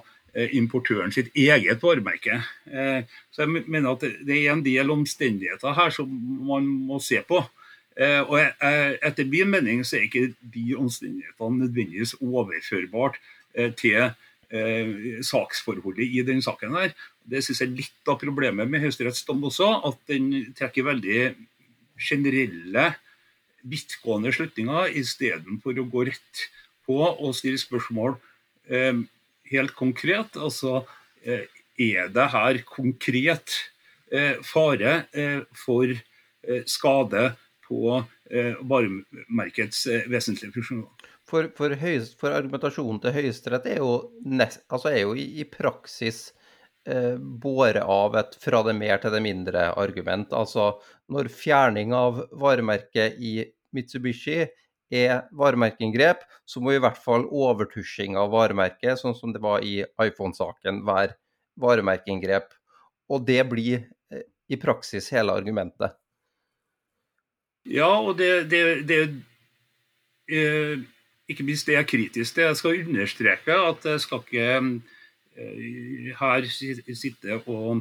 importøren 0.57 1.13
sitt 1.15 1.29
eget 1.39 1.85
varemerke. 1.85 2.41
Så 3.31 3.45
jeg 3.45 3.67
mener 3.69 3.93
at 3.93 4.03
det 4.27 4.41
er 4.41 4.51
en 4.55 4.65
del 4.65 4.91
omstendigheter 4.91 5.77
her 5.77 5.95
som 5.95 6.11
man 6.49 6.67
må 6.67 6.99
se 7.05 7.21
på. 7.29 7.39
Og 8.03 8.35
etter 8.41 9.31
min 9.31 9.53
mening 9.53 9.85
så 9.87 10.01
er 10.01 10.09
ikke 10.09 10.33
de 10.57 10.65
omstendighetene 10.81 11.67
nødvendigvis 11.67 12.17
overførbart 12.19 13.21
til 13.79 14.11
saksforholdet 15.27 16.07
i 16.07 16.23
denne 16.27 16.45
saken. 16.45 16.77
her. 16.79 16.93
Det 17.25 17.41
synes 17.43 17.61
jeg 17.61 17.71
er 17.71 17.79
litt 17.81 18.11
av 18.11 18.21
problemet 18.21 18.69
med 18.71 18.83
Høyesteretts 18.85 19.25
dom 19.27 19.43
også, 19.49 19.71
at 19.89 19.99
den 20.11 20.29
trekker 20.55 20.87
veldig 20.87 21.35
generelle, 21.99 22.93
vidtgående 23.65 24.33
slutninger 24.35 24.93
istedenfor 25.01 25.79
å 25.81 25.87
gå 25.89 26.05
rett 26.11 26.43
på 26.85 26.99
og 27.01 27.33
stille 27.37 27.61
spørsmål 27.61 28.19
eh, 28.69 28.99
helt 29.51 29.73
konkret. 29.79 30.37
Altså, 30.37 30.83
eh, 31.25 31.47
er 31.81 32.11
det 32.13 32.27
her 32.35 32.61
konkret 32.69 33.57
eh, 34.13 34.37
fare 34.45 35.07
eh, 35.17 35.41
for 35.57 35.89
eh, 35.89 36.63
skade 36.69 37.31
på 37.65 37.97
eh, 38.31 38.55
varemerkets 38.61 39.87
vesentlige 40.13 40.53
funksjoner? 40.59 41.11
For, 41.25 41.49
for, 41.57 41.73
høyest, 41.81 42.19
for, 42.21 42.35
argumentasjonen 42.37 43.01
til 43.01 43.15
Høyesterett 43.17 43.69
er, 43.71 43.81
altså 43.81 44.91
er 44.91 44.99
jo, 45.01 45.15
i, 45.17 45.25
i 45.41 45.47
praksis 45.49 46.27
eh, 46.85 47.17
båret 47.17 47.81
av 47.81 48.17
et 48.21 48.37
fra 48.43 48.61
det 48.67 48.75
mer 48.77 49.01
til 49.01 49.15
det 49.15 49.23
mindre 49.25 49.71
argument. 49.73 50.35
Altså 50.37 50.75
når 51.13 51.33
fjerning 51.33 51.97
av 51.97 52.21
varemerket 52.37 53.17
i 53.17 53.39
Mitsubishi 53.75 54.45
er 54.95 55.25
varemerkeinngrep, 55.33 56.23
så 56.45 56.61
må 56.61 56.75
i 56.75 56.83
hvert 56.83 57.01
fall 57.01 57.25
overtusjing 57.25 58.19
av 58.21 58.31
varemerket, 58.35 59.01
sånn 59.01 59.17
som 59.17 59.33
det 59.33 59.43
var 59.43 59.65
i 59.65 59.81
iPhone-saken, 59.83 60.85
være 60.87 61.17
varemerkeinngrep. 61.61 62.53
Og 63.13 63.25
det 63.27 63.41
blir 63.49 63.81
eh, 64.13 64.27
i 64.53 64.61
praksis 64.61 65.11
hele 65.15 65.35
argumentet. 65.35 65.97
Ja, 67.65 67.89
og 67.97 68.19
det, 68.21 68.51
det, 68.53 68.61
det 68.85 68.99
eh, 70.29 70.85
Ikke 71.29 71.45
minst 71.47 71.67
det 71.67 71.77
er 71.79 71.87
kritisk 71.89 72.35
til. 72.35 72.49
Jeg 72.51 72.57
skal 72.57 72.83
understreke 72.87 73.55
at 73.69 73.87
jeg 73.89 74.01
skal 74.01 74.21
ikke 74.27 74.83
Eh, 75.35 76.15
her 76.15 76.47
sitte 76.47 77.41
og, 77.51 77.81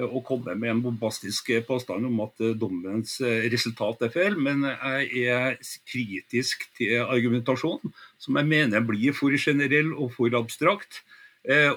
og 0.00 0.20
komme 0.24 0.54
med 0.56 0.70
en 0.72 0.82
bombastisk 0.84 1.50
påstand 1.66 2.06
om 2.08 2.22
at 2.24 2.40
eh, 2.40 2.54
dommens 2.56 3.18
eh, 3.20 3.50
resultat 3.52 4.06
er 4.06 4.12
feil, 4.14 4.38
men 4.40 4.64
jeg 4.64 5.26
er 5.28 5.58
kritisk 5.90 6.64
til 6.78 7.02
argumentasjonen, 7.04 7.92
som 8.18 8.40
jeg 8.40 8.48
mener 8.48 8.86
blir 8.86 9.16
for 9.16 9.36
generell 9.36 9.92
og 9.92 10.14
for 10.16 10.36
abstrakt. 10.38 11.02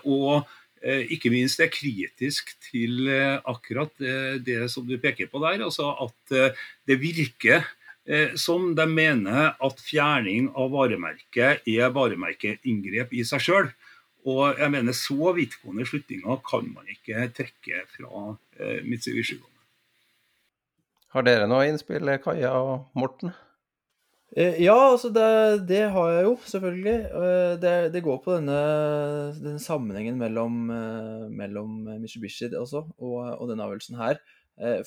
Og 0.04 0.44
ikke 0.84 1.30
minst 1.32 1.62
er 1.64 1.70
kritisk 1.72 2.50
til 2.66 3.08
akkurat 3.48 3.94
det 4.44 4.66
som 4.68 4.84
du 4.84 4.98
peker 5.00 5.30
på 5.32 5.40
der, 5.40 5.64
altså 5.64 5.94
at 6.04 6.34
det 6.84 6.98
virker 7.00 7.64
som 8.36 8.74
de 8.76 8.84
mener 8.90 9.54
at 9.64 9.78
fjerning 9.80 10.50
av 10.60 10.74
varemerket 10.74 11.64
er 11.72 11.94
varemerkeinngrep 11.96 13.14
i 13.16 13.22
seg 13.24 13.46
sjøl. 13.46 13.70
Og 14.24 14.60
jeg 14.60 14.72
mener 14.72 14.96
Så 14.96 15.34
vidtgående 15.36 15.86
slutninger 15.88 16.44
kan 16.48 16.68
man 16.72 16.88
ikke 16.88 17.28
trekke 17.36 17.84
fra 17.92 18.36
eh, 18.60 18.84
Mitsubishi-dommen. 18.88 19.50
Har 21.14 21.26
dere 21.28 21.48
noe 21.50 21.68
innspill, 21.70 22.10
Kaja 22.24 22.54
og 22.58 22.88
Morten? 22.98 23.34
Eh, 24.34 24.58
ja, 24.64 24.74
altså 24.74 25.12
det, 25.14 25.68
det, 25.70 25.84
har 25.94 26.08
jeg 26.10 26.24
jo, 26.26 26.38
selvfølgelig. 26.50 26.96
Eh, 27.20 27.52
det, 27.62 27.74
det 27.94 28.02
går 28.06 28.22
på 28.24 28.38
denne, 28.40 28.62
denne 29.38 29.62
sammenhengen 29.62 30.18
mellom, 30.18 30.72
eh, 30.74 31.28
mellom, 31.30 31.84
Mitsubishi 32.00 32.50
også, 32.50 32.88
og, 32.98 33.20
og 33.36 33.52
denne 33.52 33.68
avgjørelsen 33.68 34.00
her. 34.00 34.24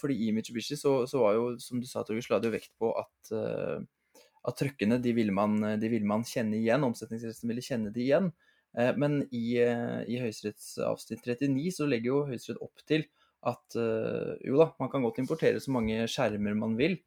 Fordi 0.00 0.14
i 0.22 0.30
Mitsubishi 0.30 0.76
så, 0.78 0.92
så 1.10 1.18
var 1.18 1.34
jo, 1.34 1.46
som 1.58 1.80
du 1.82 1.88
sa, 1.90 2.04
Torgus, 2.06 2.28
la 2.30 2.38
du 2.38 2.46
vekt 2.52 2.70
på 2.78 2.92
at, 2.94 3.32
at 3.34 4.58
trøkkene 4.60 5.00
de 5.02 5.14
ville, 5.16 5.34
man, 5.34 5.56
de 5.80 5.90
man 6.06 6.22
kjenne 6.26 6.60
igjen. 6.60 6.86
Omsetningsretten 6.86 7.50
ville 7.50 7.64
kjenne 7.66 7.90
de 7.90 8.04
igjen. 8.04 8.30
Eh, 8.76 8.92
men 9.00 9.22
i, 9.32 9.56
eh, 9.62 10.02
i 10.10 10.18
Høyesteretts 10.20 10.76
avsnitt 10.84 11.24
39 11.24 11.72
så 11.78 11.88
legger 11.88 12.12
jo 12.12 12.24
Høyesterett 12.28 12.62
opp 12.64 12.84
til 12.88 13.06
at 13.46 13.78
eh, 13.80 14.34
jo 14.44 14.60
da, 14.60 14.68
man 14.82 14.92
kan 14.92 15.04
godt 15.06 15.22
importere 15.22 15.62
så 15.62 15.72
mange 15.74 16.04
skjermer 16.10 16.56
man 16.58 16.76
vil. 16.78 16.98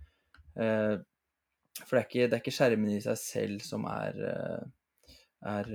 For 0.59 1.95
det 1.95 1.99
er 1.99 2.07
ikke, 2.07 2.25
det 2.27 2.35
er 2.35 2.41
ikke 2.41 2.51
skjermene 2.51 2.97
i 2.97 3.03
seg 3.03 3.19
selv 3.21 3.61
som 3.63 3.85
er, 3.87 4.17
er 5.47 5.69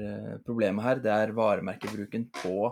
problemet 0.45 0.85
her, 0.85 0.99
det 1.01 1.13
er 1.15 1.33
varemerkebruken 1.33 2.27
på, 2.43 2.69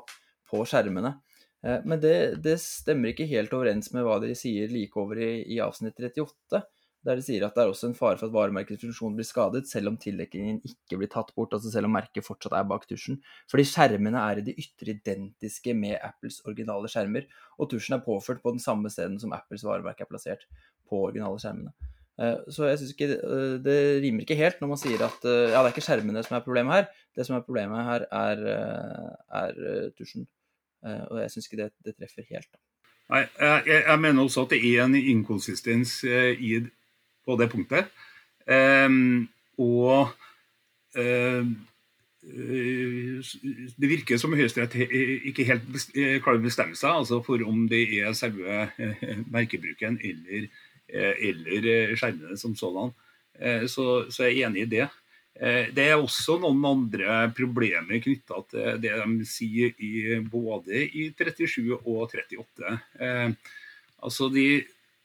på 0.51 0.61
skjermene. 0.69 1.15
Men 1.63 2.01
det, 2.03 2.43
det, 2.43 2.57
stemmer 2.59 3.13
ikke 3.13 3.29
helt 3.31 3.53
overens 3.55 3.93
med 3.95 4.03
hva 4.03 4.17
de 4.19 4.33
sier 4.35 4.73
like 4.73 4.99
over 4.99 5.21
i, 5.23 5.29
i 5.55 5.61
avsnitt 5.63 5.95
38 5.95 6.59
der 7.07 7.19
de 7.19 7.25
sier 7.25 7.45
at 7.47 7.57
det 7.57 7.65
er 7.65 7.71
også 7.73 7.89
en 7.91 7.97
fare 7.99 8.19
for 8.19 8.29
at 8.29 8.35
varemerkets 8.35 8.83
funksjon 8.85 9.17
blir 9.19 9.27
skadet, 9.27 9.65
selv 9.71 9.91
om 9.91 9.97
tildekkingen 10.01 10.61
ikke 10.69 11.01
blir 11.01 11.11
tatt 11.11 11.33
bort, 11.35 11.55
altså 11.57 11.73
selv 11.73 11.89
om 11.89 11.97
merket 11.97 12.27
fortsatt 12.27 12.55
er 12.55 12.69
bak 12.71 12.87
tusjen. 12.91 13.19
Fordi 13.51 13.65
skjermene 13.67 14.23
er 14.23 14.39
i 14.39 14.45
det 14.47 14.55
ytre 14.63 14.95
identiske 14.95 15.75
med 15.79 15.99
Apples 15.99 16.41
originale 16.47 16.91
skjermer, 16.93 17.27
og 17.59 17.73
tusjen 17.73 17.99
er 17.99 18.05
påført 18.07 18.43
på 18.45 18.55
den 18.55 18.63
samme 18.63 18.93
stedet 18.93 19.19
som 19.23 19.35
Apples 19.35 19.67
varemerke 19.67 20.07
er 20.07 20.13
plassert 20.13 20.47
på 20.89 21.03
originale 21.09 21.43
skjermene. 21.43 21.75
Eh, 22.23 22.39
så 22.55 22.69
jeg 22.69 22.79
synes 22.79 22.95
ikke 22.95 23.11
eh, 23.17 23.57
det 23.65 23.79
rimer 24.05 24.23
ikke 24.23 24.37
helt 24.39 24.59
når 24.61 24.75
man 24.75 24.79
sier 24.79 25.03
at 25.03 25.25
eh, 25.27 25.49
ja, 25.49 25.59
det 25.59 25.65
er 25.65 25.73
ikke 25.73 25.87
skjermene 25.89 26.23
som 26.23 26.37
er 26.37 26.45
problemet 26.45 26.77
her, 26.77 26.91
det 27.17 27.27
som 27.27 27.39
er 27.39 27.47
problemet 27.47 27.89
her, 27.89 28.07
er, 28.15 28.45
er 29.43 29.59
tusjen. 29.99 30.29
Og 30.83 31.19
jeg 31.21 31.31
syns 31.31 31.49
ikke 31.49 31.61
det, 31.63 31.69
det, 31.87 31.93
treffer 31.95 32.25
helt. 32.31 32.49
Nei, 33.13 33.21
jeg, 33.39 33.83
jeg, 33.87 33.99
mener 34.03 34.23
også 34.23 34.47
at 34.47 34.55
det 34.55 34.63
er 34.67 34.85
en 34.85 34.97
inkonsistens 34.99 36.01
i 36.05 36.57
på 37.27 37.37
det 37.39 37.51
punktet. 37.51 37.93
Um, 38.47 39.29
og 39.59 40.09
um, 40.99 41.53
det 42.23 43.89
virker 43.89 44.19
som 44.19 44.35
Høyesterett 44.35 44.77
ikke 45.27 45.47
helt 45.47 45.65
eh, 45.99 46.21
klarer 46.23 46.39
å 46.39 46.45
bestemme 46.45 46.77
seg 46.79 47.01
altså 47.01 47.19
for 47.27 47.43
om 47.43 47.65
det 47.71 47.81
er 47.99 48.15
selve 48.15 48.69
eh, 48.79 49.03
merkebruken 49.35 49.99
eller, 50.07 50.47
eller 50.87 51.97
skjermene 51.99 52.39
som 52.39 52.55
sådan. 52.55 52.93
Så, 53.67 53.87
så 54.15 54.29
jeg 54.29 54.39
er 54.39 54.47
enig 54.47 54.67
i 54.67 54.71
det. 54.71 54.87
Det 55.33 55.85
er 55.89 55.97
også 55.97 56.37
noen 56.43 56.61
andre 56.69 57.23
problemer 57.35 58.03
knytta 58.05 58.43
til 58.51 58.81
det 58.83 58.93
de 59.01 59.27
sier 59.27 59.73
i, 59.81 60.19
både 60.21 60.85
i 60.85 61.07
37 61.17 61.79
og 61.79 62.13
38. 62.13 62.75
Altså 64.03 64.29
de 64.35 64.47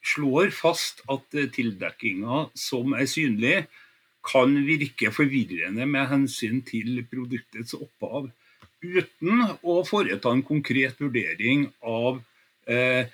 slår 0.08 0.52
fast 0.56 1.04
at 1.12 1.38
eh, 1.38 1.50
tildekkinga 1.54 2.48
som 2.58 2.96
er 2.98 3.08
synlig, 3.10 3.60
kan 4.28 4.52
virke 4.68 5.12
forvirrende 5.16 5.86
med 5.88 6.10
hensyn 6.12 6.60
til 6.68 7.00
produktets 7.08 7.78
opphav, 7.78 8.28
uten 8.84 9.46
å 9.64 9.78
foreta 9.88 10.34
en 10.34 10.44
konkret 10.46 11.00
vurdering 11.00 11.64
av 11.88 12.20
eh, 12.68 13.08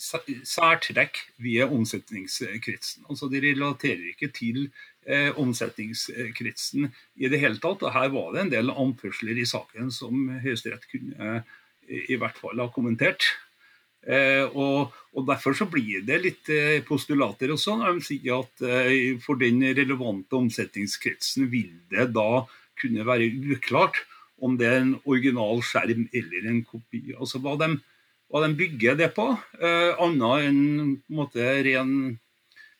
særtrekk 0.00 1.20
ved 1.44 1.74
omsetningskretsen. 1.76 3.04
Altså 3.12 3.28
De 3.28 3.42
relaterer 3.44 4.08
ikke 4.14 4.30
til 4.32 4.70
eh, 5.10 5.30
omsetningskretsen 5.40 6.88
i 7.18 7.30
det 7.30 7.40
hele 7.42 7.58
tatt. 7.62 7.82
og 7.82 7.94
Her 7.94 8.10
var 8.14 8.32
det 8.34 8.44
en 8.44 8.54
del 8.54 8.72
anførsler 8.72 9.40
i 9.40 9.48
saken 9.48 9.90
som 9.94 10.28
Høyesterett 10.44 10.86
kunne 10.90 11.30
eh, 11.40 12.04
i 12.14 12.18
hvert 12.20 12.38
fall 12.38 12.62
ha 12.62 12.68
kommentert. 12.72 13.26
Eh, 14.06 14.46
og, 14.56 14.94
og, 15.12 15.26
Derfor 15.28 15.56
så 15.56 15.66
blir 15.68 16.06
det 16.06 16.22
litt 16.22 16.48
eh, 16.54 16.80
postulater 16.86 17.52
også 17.52 17.74
når 17.76 17.98
de 17.98 18.06
sier 18.06 18.38
at 18.38 18.64
eh, 18.64 19.18
for 19.20 19.36
den 19.40 19.60
relevante 19.76 20.38
omsetningskretsen 20.38 21.50
vil 21.52 21.74
det 21.92 22.08
da 22.14 22.46
kunne 22.80 23.04
være 23.04 23.28
uklart 23.52 24.00
om 24.40 24.56
det 24.56 24.70
er 24.70 24.78
en 24.80 24.94
original 25.04 25.60
skjerm 25.64 26.06
eller 26.16 26.48
en 26.48 26.62
kopi. 26.64 27.10
Altså 27.12 27.42
Hva 27.44 27.58
de, 27.60 27.74
hva 28.32 28.40
de 28.46 28.56
bygger 28.56 28.96
det 28.96 29.10
på, 29.16 29.26
eh, 29.60 29.92
annet 30.00 30.48
enn 30.48 30.62
på 30.96 31.12
en 31.12 31.20
måte 31.20 31.52
ren, 31.66 31.92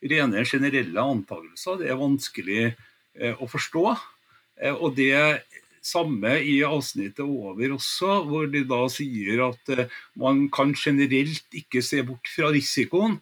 rene 0.01 0.45
generelle 0.49 1.03
antakelser, 1.03 1.81
det 1.81 1.91
er 1.91 2.01
vanskelig 2.01 2.63
eh, 2.71 3.35
å 3.37 3.49
forstå. 3.51 3.85
Eh, 4.61 4.75
og 4.75 4.97
det 4.97 5.43
samme 5.81 6.37
i 6.45 6.61
avsnittet 6.67 7.25
over 7.25 7.77
også, 7.77 8.21
hvor 8.29 8.49
de 8.53 8.65
da 8.69 8.85
sier 8.93 9.45
at 9.49 9.73
eh, 9.75 9.93
man 10.21 10.47
kan 10.53 10.75
generelt 10.77 11.57
ikke 11.57 11.83
se 11.85 12.03
bort 12.07 12.29
fra 12.33 12.53
risikoen 12.55 13.19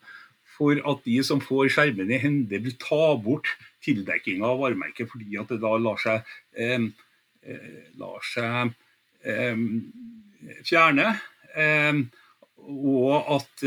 for 0.58 0.80
at 0.90 1.04
de 1.06 1.20
som 1.22 1.42
får 1.42 1.70
skjermen 1.74 2.10
i 2.10 2.18
hende, 2.18 2.58
vil 2.58 2.74
ta 2.82 3.14
bort 3.22 3.50
tildekkinga 3.86 4.46
av 4.48 4.62
varemerket 4.64 5.10
fordi 5.10 5.38
at 5.38 5.52
det 5.52 5.60
da 5.62 5.76
lar 5.78 6.00
seg, 6.02 6.26
eh, 6.58 6.88
lar 8.00 8.24
seg 8.26 8.74
eh, 9.22 9.62
fjerne. 10.66 11.12
Eh, 11.54 12.02
og 12.68 13.30
at 13.38 13.62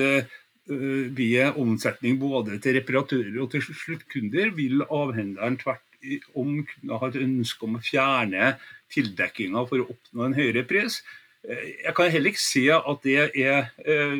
eh, 0.69 1.08
ved 1.15 1.58
omsetning 1.60 2.19
både 2.21 2.60
til 2.62 2.78
reparatører 2.80 3.39
og 3.41 3.52
til 3.54 3.63
sluttkunder 3.65 4.54
vil 4.58 4.86
avhenderen 4.88 5.58
tvert 5.62 5.86
om 6.34 6.63
kunne 6.65 6.97
ha 6.97 7.10
et 7.12 7.19
ønske 7.21 7.67
om 7.67 7.78
å 7.78 7.84
fjerne 7.86 8.56
tildekkinga 8.91 9.65
for 9.69 9.84
å 9.84 9.91
oppnå 9.93 10.26
en 10.26 10.38
høyere 10.38 10.65
pris. 10.67 11.02
Eh, 11.45 11.84
jeg 11.86 11.95
kan 11.97 12.12
heller 12.13 12.34
ikke 12.34 12.43
se 12.45 12.65
at 12.78 13.06
det 13.06 13.19
er 13.30 13.69
eh, 13.86 14.17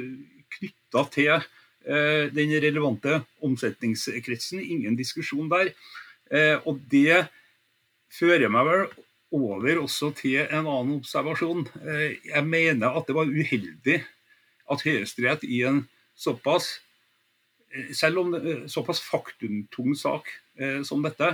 knytta 0.58 1.08
til 1.16 1.50
den 1.82 2.52
relevante 2.62 3.24
omsetningskretsen. 3.42 4.60
Ingen 4.62 4.94
diskusjon 4.94 5.48
der. 5.50 5.72
Og 6.70 6.78
det 6.92 7.24
fører 8.14 8.52
meg 8.54 8.68
vel 8.68 8.84
over 9.34 9.80
også 9.82 10.12
til 10.20 10.44
en 10.44 10.68
annen 10.70 11.00
observasjon. 11.00 11.64
Jeg 11.82 12.44
mener 12.46 12.94
at 12.94 13.10
det 13.10 13.16
var 13.18 13.34
uheldig 13.34 13.98
at 14.70 14.86
Høyesterett 14.86 15.48
i 15.48 15.64
en 15.66 15.82
såpass 16.16 16.74
selv 17.96 18.20
om 18.20 18.34
såpass 18.68 19.00
faktumtung 19.00 19.94
sak 19.96 20.28
som 20.84 21.06
dette, 21.06 21.30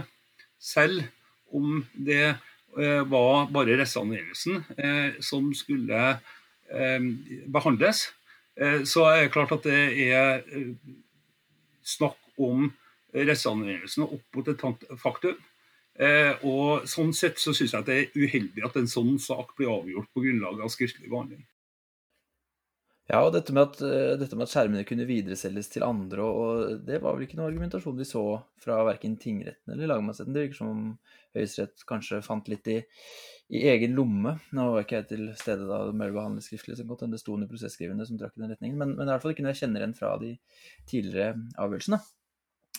selv 0.62 1.02
om 1.50 1.80
det 1.98 2.36
Eh, 2.76 3.04
var 3.04 3.48
bare 3.52 3.78
restanvendelsen 3.80 4.64
eh, 4.78 5.18
som 5.20 5.50
skulle 5.56 6.02
eh, 6.70 7.02
behandles. 7.48 8.12
Så 8.90 9.04
er 9.06 9.20
det 9.22 9.34
klart 9.36 9.52
at 9.54 9.68
det 9.70 9.82
er 10.10 10.40
snakk 11.86 12.18
om 12.42 12.72
restanvendelsen 13.14 14.08
opp 14.08 14.24
mot 14.34 14.48
et 14.50 14.64
faktum. 14.98 15.36
Og 16.42 16.88
Sånn 16.90 17.14
sett 17.14 17.38
så 17.38 17.54
syns 17.54 17.76
jeg 17.76 17.86
det 17.86 17.98
er 18.00 18.18
uheldig 18.18 18.66
at 18.66 18.80
en 18.82 18.90
sånn 18.90 19.20
sak 19.22 19.54
blir 19.60 19.70
avgjort 19.70 20.10
på 20.10 20.26
grunnlag 20.26 20.66
av 20.66 20.74
skriftlig 20.74 21.06
behandling. 21.06 21.46
Ja, 23.08 23.22
og 23.24 23.32
dette 23.32 23.54
med, 23.56 23.70
at, 23.70 23.80
eh, 23.88 24.18
dette 24.20 24.36
med, 24.36 24.50
at, 24.50 24.52
skjermene 24.52 24.84
kunne 24.88 25.06
videreselges 25.08 25.70
til 25.72 25.86
andre, 25.88 26.26
og 26.28 26.82
det 26.84 27.00
var 27.00 27.16
vel 27.16 27.24
ikke 27.24 27.38
noen 27.40 27.54
argumentasjon 27.54 27.96
vi 27.96 28.08
så 28.08 28.24
fra 28.60 28.82
verken 28.84 29.16
tingretten 29.22 29.72
eller 29.72 29.94
lagmannsretten. 29.94 30.36
Det 30.36 30.44
virker 30.44 30.60
som 30.60 30.74
om 30.74 30.90
Høyesterett 31.38 31.86
kanskje 31.88 32.20
fant 32.26 32.52
litt 32.52 32.68
i, 32.68 32.82
i, 33.48 33.64
egen 33.72 33.96
lomme. 33.96 34.36
Nå 34.52 34.68
var 34.74 34.84
ikke 34.84 35.00
jeg 35.00 35.10
til 35.14 35.26
stede 35.40 35.70
da 35.70 35.80
ble 35.88 36.12
behandlet 36.12 36.44
skriftlig, 36.50 36.76
så 36.76 36.88
godt 36.90 37.06
enn 37.08 37.16
det 37.16 37.22
sto 37.24 37.38
under 37.38 37.48
prosesskrivende 37.48 38.10
som 38.10 38.20
trakk 38.20 38.36
i 38.36 38.44
den 38.44 38.52
retningen, 38.58 38.80
men, 38.82 38.96
men 39.00 39.08
i 39.08 39.14
hvert 39.14 39.24
fall 39.24 39.38
ikke 39.38 39.48
noe 39.48 39.56
jeg 39.56 39.64
kjenner 39.64 39.86
igjen 39.86 40.00
fra 40.02 40.14
de 40.20 40.34
tidligere 40.92 41.38
avgjørelsene. 41.56 42.04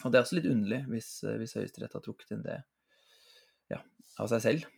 Og 0.04 0.12
det 0.12 0.18
er 0.18 0.26
også 0.26 0.36
litt 0.42 0.52
underlig 0.52 0.82
hvis, 0.92 1.12
hvis 1.40 1.56
Høyesterett 1.56 1.96
har 1.96 2.04
trukket 2.04 2.36
inn 2.36 2.44
det 2.44 2.60
ja, 3.72 3.80
av 4.20 4.28
seg 4.34 4.44
selv. 4.44 4.68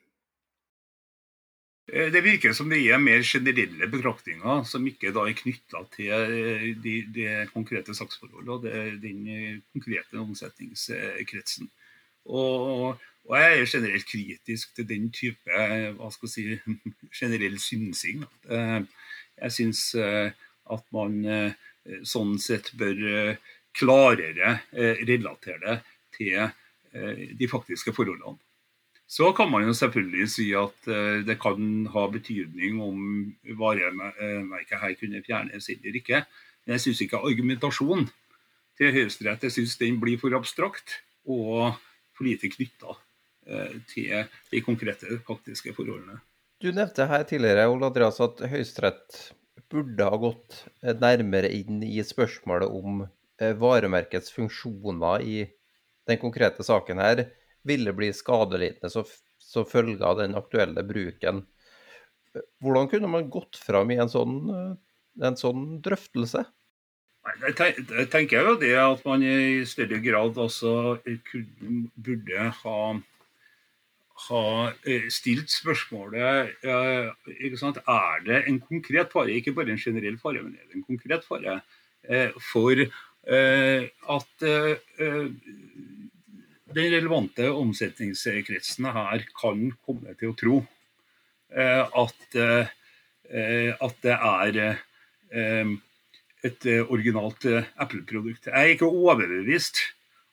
Eh, 1.92 2.10
det 2.12 2.22
virker 2.22 2.52
som 2.54 2.70
det 2.70 2.80
er 2.86 3.02
mer 3.02 3.22
generelle 3.26 3.88
betraktninger 3.90 4.64
som 4.68 4.86
ikke 4.86 5.10
er 5.10 5.36
knytta 5.38 5.82
til 5.94 6.34
det 6.84 6.96
de, 7.14 7.28
konkrete 7.50 7.94
saksforholdene 7.98 8.52
og 8.54 9.00
den 9.02 9.24
eh, 9.26 9.56
konkrete 9.74 10.20
omsetningskretsen. 10.22 11.70
Og, 12.30 13.00
og, 13.26 13.34
jeg 13.34 13.60
er 13.60 13.66
generelt 13.72 14.06
kritisk 14.06 14.74
til 14.76 14.86
den 14.86 15.08
type 15.14 15.66
hva 15.96 16.10
skal 16.14 16.30
jeg 16.30 16.60
si, 16.60 16.76
generell 17.20 17.58
synsing. 17.62 18.24
Jeg 18.50 19.54
syns 19.54 19.82
at 19.96 20.86
man 20.94 21.20
sånn 22.02 22.34
sett 22.42 22.72
bør 22.80 23.36
klarere 23.76 24.56
relatere 25.06 25.60
det 25.62 25.76
til 26.16 27.36
de 27.38 27.48
faktiske 27.48 27.94
forholdene. 27.96 28.40
Så 29.10 29.32
kan 29.34 29.50
man 29.50 29.64
jo 29.66 29.74
selvfølgelig 29.74 30.28
si 30.30 30.46
at 30.54 30.86
uh, 30.86 31.18
det 31.26 31.34
kan 31.42 31.88
ha 31.90 32.06
betydning 32.12 32.78
om 32.84 33.00
varemerket 33.58 34.78
her 34.78 34.94
kunne 35.00 35.22
fjernes 35.26 35.66
eller 35.72 35.98
ikke. 35.98 36.22
Men 36.62 36.76
jeg 36.76 36.84
syns 36.84 37.00
ikke 37.02 37.22
argumentasjonen 37.26 38.06
til 38.78 38.94
Høyesterett 38.94 39.48
jeg 39.48 39.56
synes 39.56 39.74
den 39.80 39.98
blir 40.00 40.20
for 40.20 40.36
abstrakt 40.38 41.00
og 41.26 41.74
for 42.14 42.28
lite 42.28 42.52
knytta 42.54 42.94
uh, 42.94 43.74
til 43.90 44.30
de 44.52 44.62
konkrete 44.62 45.18
faktiske 45.26 45.74
forholdene. 45.74 46.20
Du 46.62 46.70
nevnte 46.70 47.08
her 47.10 47.26
tidligere 47.26 47.66
Ole 47.72 47.90
Andreas, 47.90 48.20
at 48.22 48.44
Høyesterett 48.52 49.32
burde 49.72 50.06
ha 50.06 50.22
gått 50.22 50.62
nærmere 51.00 51.50
inn 51.56 51.82
i 51.86 51.98
spørsmålet 52.04 52.70
om 52.70 53.02
varemerkets 53.40 54.30
funksjoner 54.34 55.24
i 55.24 55.36
den 56.06 56.18
konkrete 56.20 56.62
saken 56.66 57.00
her 57.00 57.22
ville 57.66 57.92
bli 57.96 58.12
skadelidende 58.16 58.90
som 58.90 59.66
følge 59.68 60.04
av 60.06 60.20
den 60.20 60.36
aktuelle 60.38 60.84
bruken. 60.86 61.44
Hvordan 62.62 62.88
kunne 62.90 63.10
man 63.10 63.30
gått 63.32 63.58
fram 63.58 63.90
i 63.90 63.98
en 64.00 64.10
sånn, 64.10 64.38
en 65.20 65.38
sånn 65.38 65.80
drøftelse? 65.82 66.44
Jeg 67.20 68.08
tenker 68.10 68.46
jo 68.46 68.56
det 68.60 68.74
at 68.80 69.02
man 69.04 69.22
i 69.26 69.62
større 69.68 69.98
grad 70.02 70.38
også 70.40 70.72
burde 71.04 72.46
ha, 72.62 72.78
ha 74.28 74.44
eh, 74.88 75.06
stilt 75.12 75.52
spørsmålet 75.52 76.64
Er 76.64 78.24
det 78.24 78.40
en 78.48 78.60
konkret 78.64 79.12
fare, 79.12 79.36
ikke 79.36 79.54
bare 79.58 79.74
en 79.74 79.82
generell 79.82 80.16
fare, 80.22 80.42
men 80.42 80.56
er 80.56 80.70
det 80.70 80.80
en 80.80 80.88
konkret 80.88 81.26
fare 81.28 81.58
eh, 82.08 82.32
for 82.52 82.80
eh, 82.80 83.90
at 84.16 84.48
den 86.74 86.90
relevante 86.92 87.50
omsetningskretsen 87.52 88.88
her 88.94 89.24
kan 89.36 89.70
komme 89.84 90.14
til 90.18 90.32
å 90.32 90.36
tro 90.38 90.56
eh, 91.54 91.82
at, 91.82 92.36
eh, 92.38 93.70
at 93.74 94.02
det 94.04 94.16
er 94.16 94.60
eh, 94.64 95.72
et 96.46 96.68
originalt 96.88 97.44
Apple-produkt. 97.76 98.48
Jeg 98.48 98.54
er 98.56 98.74
ikke 98.74 98.88
overbevist 98.88 99.82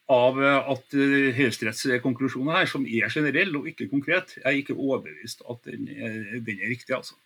av 0.08 0.38
at 0.40 0.94
Høyesteretts 1.36 1.84
konklusjon 2.00 2.48
her, 2.54 2.64
som 2.72 2.86
er 2.88 3.12
generell 3.12 3.58
og 3.60 3.66
ikke 3.68 3.90
konkret, 3.92 4.38
jeg 4.38 4.46
er 4.48 4.60
ikke 4.62 4.78
overbevist 4.78 5.44
at 5.52 5.68
den 5.68 5.90
er, 5.92 6.38
den 6.40 6.62
er 6.62 6.72
riktig. 6.72 6.96
altså. 6.96 7.18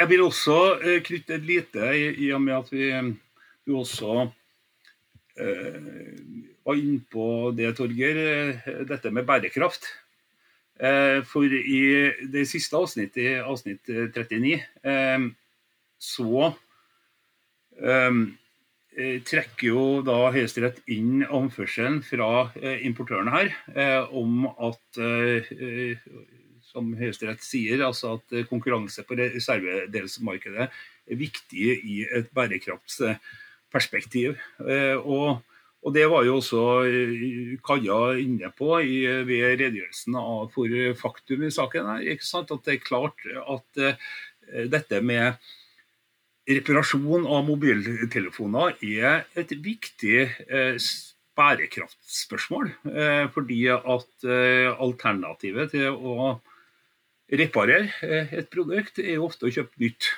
Jeg 0.00 0.08
vil 0.08 0.24
også 0.24 0.56
knytte 1.04 1.36
et 1.36 1.44
lite, 1.44 1.90
i 1.92 2.30
og 2.32 2.40
med 2.40 2.56
at 2.56 2.72
vi, 2.72 2.88
vi 3.68 3.76
også 3.76 4.30
var 6.70 6.78
inne 6.78 7.02
på 7.10 7.26
det, 7.56 7.72
Torgeir, 7.78 8.16
eh, 8.16 8.84
dette 8.88 9.10
med 9.10 9.26
bærekraft. 9.26 9.86
Eh, 10.80 11.20
for 11.28 11.44
i 11.44 11.82
det 12.32 12.46
siste 12.48 12.76
avsnittet, 12.76 13.42
avsnitt 13.44 13.84
39, 13.86 14.62
eh, 14.84 15.30
så 15.98 16.54
trekker 17.80 19.64
jo 19.64 19.82
da 20.04 20.32
Høyesterett 20.34 20.80
inn 20.92 21.22
anførselen 21.24 22.00
fra 22.04 22.50
importørene 22.84 23.32
her 23.32 24.08
om 24.12 24.42
at 24.50 25.00
som 26.66 26.90
Høyesterett 26.98 27.40
sier, 27.40 27.80
altså 27.86 28.18
at 28.18 28.34
konkurranse 28.50 29.06
på 29.08 29.16
reservedelsmarkedet 29.16 30.66
er 30.66 31.20
viktig 31.22 31.70
i 31.80 32.02
et 32.18 32.28
bærekraftsperspektiv. 33.70 34.36
Og 35.04 35.40
og 35.80 35.94
Det 35.94 36.02
var 36.12 36.26
jo 36.26 36.36
også 36.40 36.62
eh, 36.84 37.54
Kaja 37.64 38.00
inne 38.20 38.50
på 38.56 38.74
i, 38.84 39.00
ved 39.24 39.56
redegjørelsen 39.56 40.18
for 40.52 40.74
faktum 41.00 41.46
i 41.46 41.54
saken. 41.54 41.88
ikke 42.04 42.26
sant? 42.26 42.52
At 42.52 42.66
det 42.66 42.74
er 42.74 42.84
klart 42.84 43.24
at 43.24 43.80
uh, 43.80 43.94
dette 44.68 45.00
med 45.00 45.40
reparasjon 46.50 47.24
av 47.24 47.46
mobiltelefoner 47.46 48.76
er 48.82 49.24
et 49.38 49.52
viktig 49.62 50.24
bærekraftspørsmål. 51.38 52.72
Fordi 53.36 53.60
at 53.70 54.24
alternativet 54.82 55.70
til 55.76 55.94
å 55.94 56.32
reparere 57.30 58.26
et 58.34 58.50
produkt 58.50 58.98
er 58.98 59.22
ofte 59.22 59.46
å 59.46 59.54
kjøpe 59.54 59.84
nytt. 59.84 60.10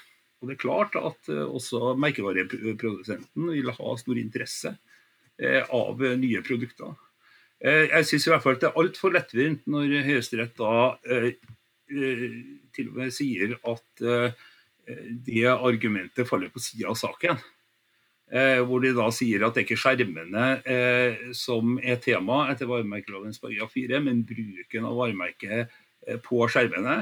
Og 0.43 0.51
det 0.51 0.57
er 0.57 0.65
klart 0.65 0.97
at 0.99 1.29
også 1.31 1.95
merkevareprodusenten 2.03 3.53
vil 3.55 3.71
ha 3.71 3.93
stor 4.01 4.19
interesse 4.19 4.73
Eh, 5.43 5.65
av 5.71 6.03
nye 6.19 6.43
produkter. 6.45 6.93
Eh, 7.65 7.89
jeg 7.89 8.07
syns 8.07 8.27
i 8.27 8.31
hvert 8.31 8.45
fall 8.45 8.59
at 8.59 8.63
det 8.63 8.69
er 8.69 8.83
altfor 8.83 9.15
lettvint 9.15 9.65
når 9.71 9.95
Høyesterett 10.07 10.53
da 10.59 10.75
eh, 11.09 11.33
til 12.77 12.91
og 12.91 12.99
med 13.01 13.15
sier 13.15 13.57
at 13.69 14.05
det 15.27 15.43
argumentet 15.53 16.29
faller 16.29 16.51
på 16.53 16.63
sida 16.63 16.89
av 16.91 16.97
saken. 16.99 17.37
hvor 18.67 18.81
de 18.81 18.95
da 18.97 19.11
sier 19.13 19.45
at 19.45 19.55
det 19.55 19.61
er 19.61 19.67
ikke 19.67 19.83
skjermene 19.83 21.35
som 21.37 21.77
er 21.85 22.01
tema 22.01 22.47
etter 22.49 22.71
varemerkeloven§ 22.71 23.35
4, 23.75 24.01
men 24.01 24.25
bruken 24.25 24.89
av 24.89 24.97
varemerket 24.97 25.77
på 26.25 26.41
skjermene. 26.49 26.97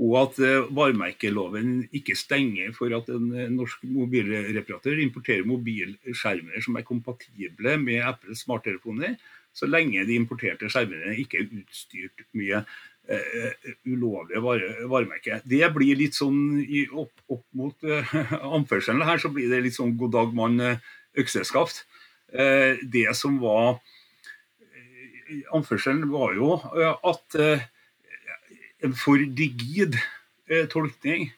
Og 0.00 0.14
at 0.22 0.38
varemerkeloven 0.72 1.82
ikke 1.92 2.14
stenger 2.16 2.70
for 2.72 2.94
at 2.96 3.10
en 3.12 3.26
norsk 3.58 3.82
mobilreparatør 3.84 5.02
importerer 5.02 5.44
mobilskjermer 5.44 6.64
som 6.64 6.78
er 6.80 6.86
kompatible 6.88 7.74
med 7.82 8.00
Apples 8.00 8.46
smarttelefoner, 8.46 9.18
så 9.52 9.68
lenge 9.68 10.04
de 10.08 10.16
importerte 10.16 10.70
skjermene 10.72 11.12
ikke 11.20 11.42
er 11.42 11.50
utstyrt 11.60 12.24
med 12.36 12.54
uh, 12.62 13.72
ulovlige 13.84 14.42
vare, 14.44 14.70
varemerker. 14.88 15.42
Det 15.44 15.62
blir 15.74 15.98
litt 16.00 16.16
sånn 16.16 16.62
i, 16.62 16.86
opp, 16.88 17.12
opp, 17.28 17.44
mot 17.56 17.88
uh, 17.88 18.14
anførselen 18.56 19.04
her, 19.06 19.20
så 19.20 19.32
blir 19.32 19.52
det 19.52 19.62
litt 19.66 19.76
sånn 19.76 19.96
god 20.00 20.14
dag 20.16 20.36
mann 20.36 20.60
økseskaft. 21.18 21.84
Uh, 22.32 22.80
det 22.82 23.10
som 23.18 23.40
var 23.42 23.82
Anførselen 25.56 26.10
var 26.12 26.34
jo 26.36 26.58
at 27.08 27.36
en 28.82 28.94
for 28.98 29.20
rigid 29.20 29.96
eh, 30.50 30.66
tolkning 30.70 31.28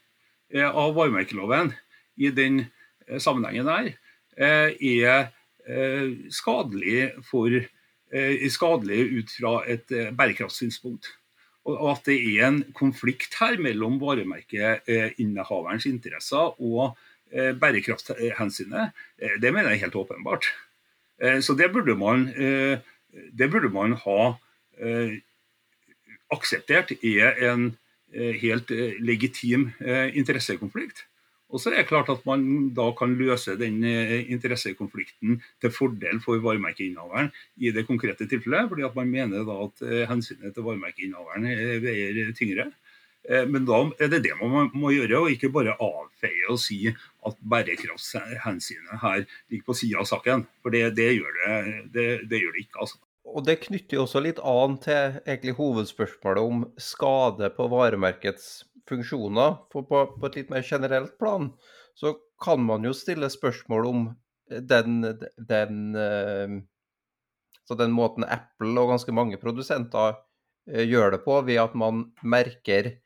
eh, 0.55 0.69
av 0.69 0.95
varemerkeloven 0.97 1.73
i 2.17 2.31
den 2.35 2.65
eh, 2.65 3.21
sammenhengen 3.21 3.69
der 3.69 3.95
er 4.35 5.31
skadelig, 6.35 7.13
for, 7.23 7.53
skadelig 8.51 9.05
ut 9.15 9.31
fra 9.31 9.53
et 9.71 9.87
bærekraftssynspunkt. 10.19 11.07
Og 11.71 11.85
at 11.93 12.11
det 12.11 12.17
er 12.19 12.49
en 12.49 12.59
konflikt 12.75 13.39
her 13.39 13.55
mellom 13.63 14.01
varemerkeinnehaverens 14.03 15.87
interesser 15.87 16.59
og 16.59 16.99
bærekrafthensynet, 17.31 18.91
det 19.39 19.55
mener 19.55 19.71
jeg 19.71 19.79
er 19.79 19.85
helt 19.87 20.01
åpenbart. 20.03 20.51
Så 21.47 21.55
det 21.55 21.71
burde 21.71 21.95
man, 21.95 22.27
det 22.35 23.51
burde 23.55 23.71
man 23.71 23.95
ha 24.03 24.35
akseptert, 26.35 26.95
er 27.03 27.41
en 27.51 27.73
eh, 28.13 28.35
helt 28.43 28.71
eh, 28.75 28.97
legitim 29.03 29.71
eh, 29.81 30.11
interessekonflikt. 30.19 31.05
Og 31.55 31.61
så 31.63 31.71
er 31.71 31.83
det 31.83 31.91
klart 31.91 32.09
at 32.11 32.25
man 32.27 32.73
da 32.75 32.89
kan 32.99 33.13
løse 33.15 33.53
den 33.61 33.77
interessekonflikten 33.85 35.37
til 35.63 35.71
fordel 35.71 36.19
for 36.25 36.41
varemerkeinnehaveren 36.43 37.29
i 37.63 37.71
det 37.71 37.85
konkrete 37.87 38.27
tilfellet, 38.27 38.67
fordi 38.73 38.83
at 38.83 38.97
man 38.97 39.13
mener 39.13 39.45
da 39.47 39.59
at 39.69 40.09
hensynet 40.11 40.57
til 40.57 40.67
varemerkeinnehaveren 40.67 41.47
veier 41.85 42.33
tyngre. 42.35 42.67
Men 43.53 43.69
da 43.69 43.85
er 44.03 44.11
det 44.17 44.25
det 44.27 44.35
man 44.41 44.73
må 44.75 44.97
gjøre, 44.97 45.21
og 45.21 45.31
ikke 45.31 45.53
bare 45.55 45.77
avfeie 45.79 46.51
og 46.51 46.59
si 46.59 46.81
at 46.91 47.39
bærekraftshensynet 47.55 49.05
her 49.05 49.23
ligger 49.23 49.69
på 49.69 49.79
sida 49.79 50.03
av 50.03 50.11
saken. 50.11 50.49
For 50.65 50.75
det, 50.75 50.89
det, 50.99 51.13
gjør 51.21 51.39
det, 51.39 51.57
det, 51.95 52.09
det, 52.33 52.43
gjør 52.43 52.57
det 52.57 52.67
ikke. 52.67 52.81
altså. 52.83 53.04
Og 53.25 53.47
det 53.47 53.63
knytter 53.65 53.99
jo 53.99 54.05
også 54.05 54.21
litt 54.25 54.41
an 54.45 54.77
til 54.85 55.17
egentlig 55.25 55.57
hovedspørsmålet 55.57 56.45
om 56.45 56.65
skade 56.81 57.49
på 57.57 57.69
varemerkets 57.73 58.65
funksjoner. 58.89 59.57
For 59.73 59.87
på, 59.89 60.03
på, 60.19 60.29
et 60.29 60.43
litt 60.43 60.53
mer 60.53 60.67
generelt 60.67 61.17
plan 61.21 61.49
så 61.97 62.15
kan 62.45 62.61
man 62.67 62.85
jo 62.85 62.93
stille 62.97 63.31
spørsmål 63.33 63.89
om 63.89 64.05
den, 64.51 65.01
den, 65.39 65.79
så 67.65 67.79
den 67.81 67.95
måten 67.97 68.27
Apple 68.29 68.75
og 68.83 68.93
ganske 68.93 69.15
mange 69.17 69.39
produsenter 69.41 70.19
eh, 70.69 70.85
gjør 70.85 71.15
det 71.17 71.23
på, 71.25 71.39
ved 71.47 71.63
at 71.63 71.77
man 71.79 72.11
merker 72.21 72.97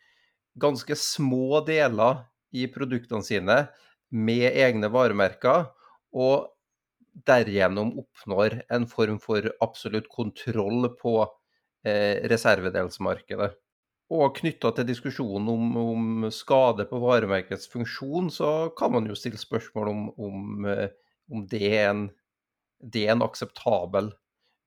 ganske 0.59 0.97
små 0.99 1.63
deler 1.67 2.25
i 2.51 2.67
produktene 2.73 3.23
sine 3.23 3.59
med 4.11 4.51
egne 4.51 4.91
varemerker. 4.91 5.69
Og 6.17 6.49
derigjennom 7.29 7.95
oppnår 8.03 8.63
en 8.73 8.87
form 8.91 9.19
for 9.23 9.49
absolutt 9.65 10.09
kontroll 10.13 10.89
på 11.01 11.15
eh, 11.87 12.25
reservedelsmarkedet. 12.31 13.51
Og 14.09 14.39
knytta 14.39 14.71
til 14.73 14.87
diskusjonen 14.89 15.51
om, 15.53 15.77
om, 15.77 16.29
skade 16.33 16.87
på 16.89 17.01
varemerkets 17.03 17.69
funksjon, 17.69 18.31
så 18.33 18.71
kan 18.79 18.95
man 18.95 19.09
jo 19.09 19.17
stille 19.19 19.41
spørsmål 19.41 19.91
om, 19.93 20.07
om, 20.17 20.65
eh, 20.71 20.89
om 21.29 21.45
det, 21.51 21.63
er 21.77 21.91
en, 21.91 22.07
det, 22.81 23.05
er 23.05 23.17
en, 23.17 23.27
akseptabel 23.27 24.13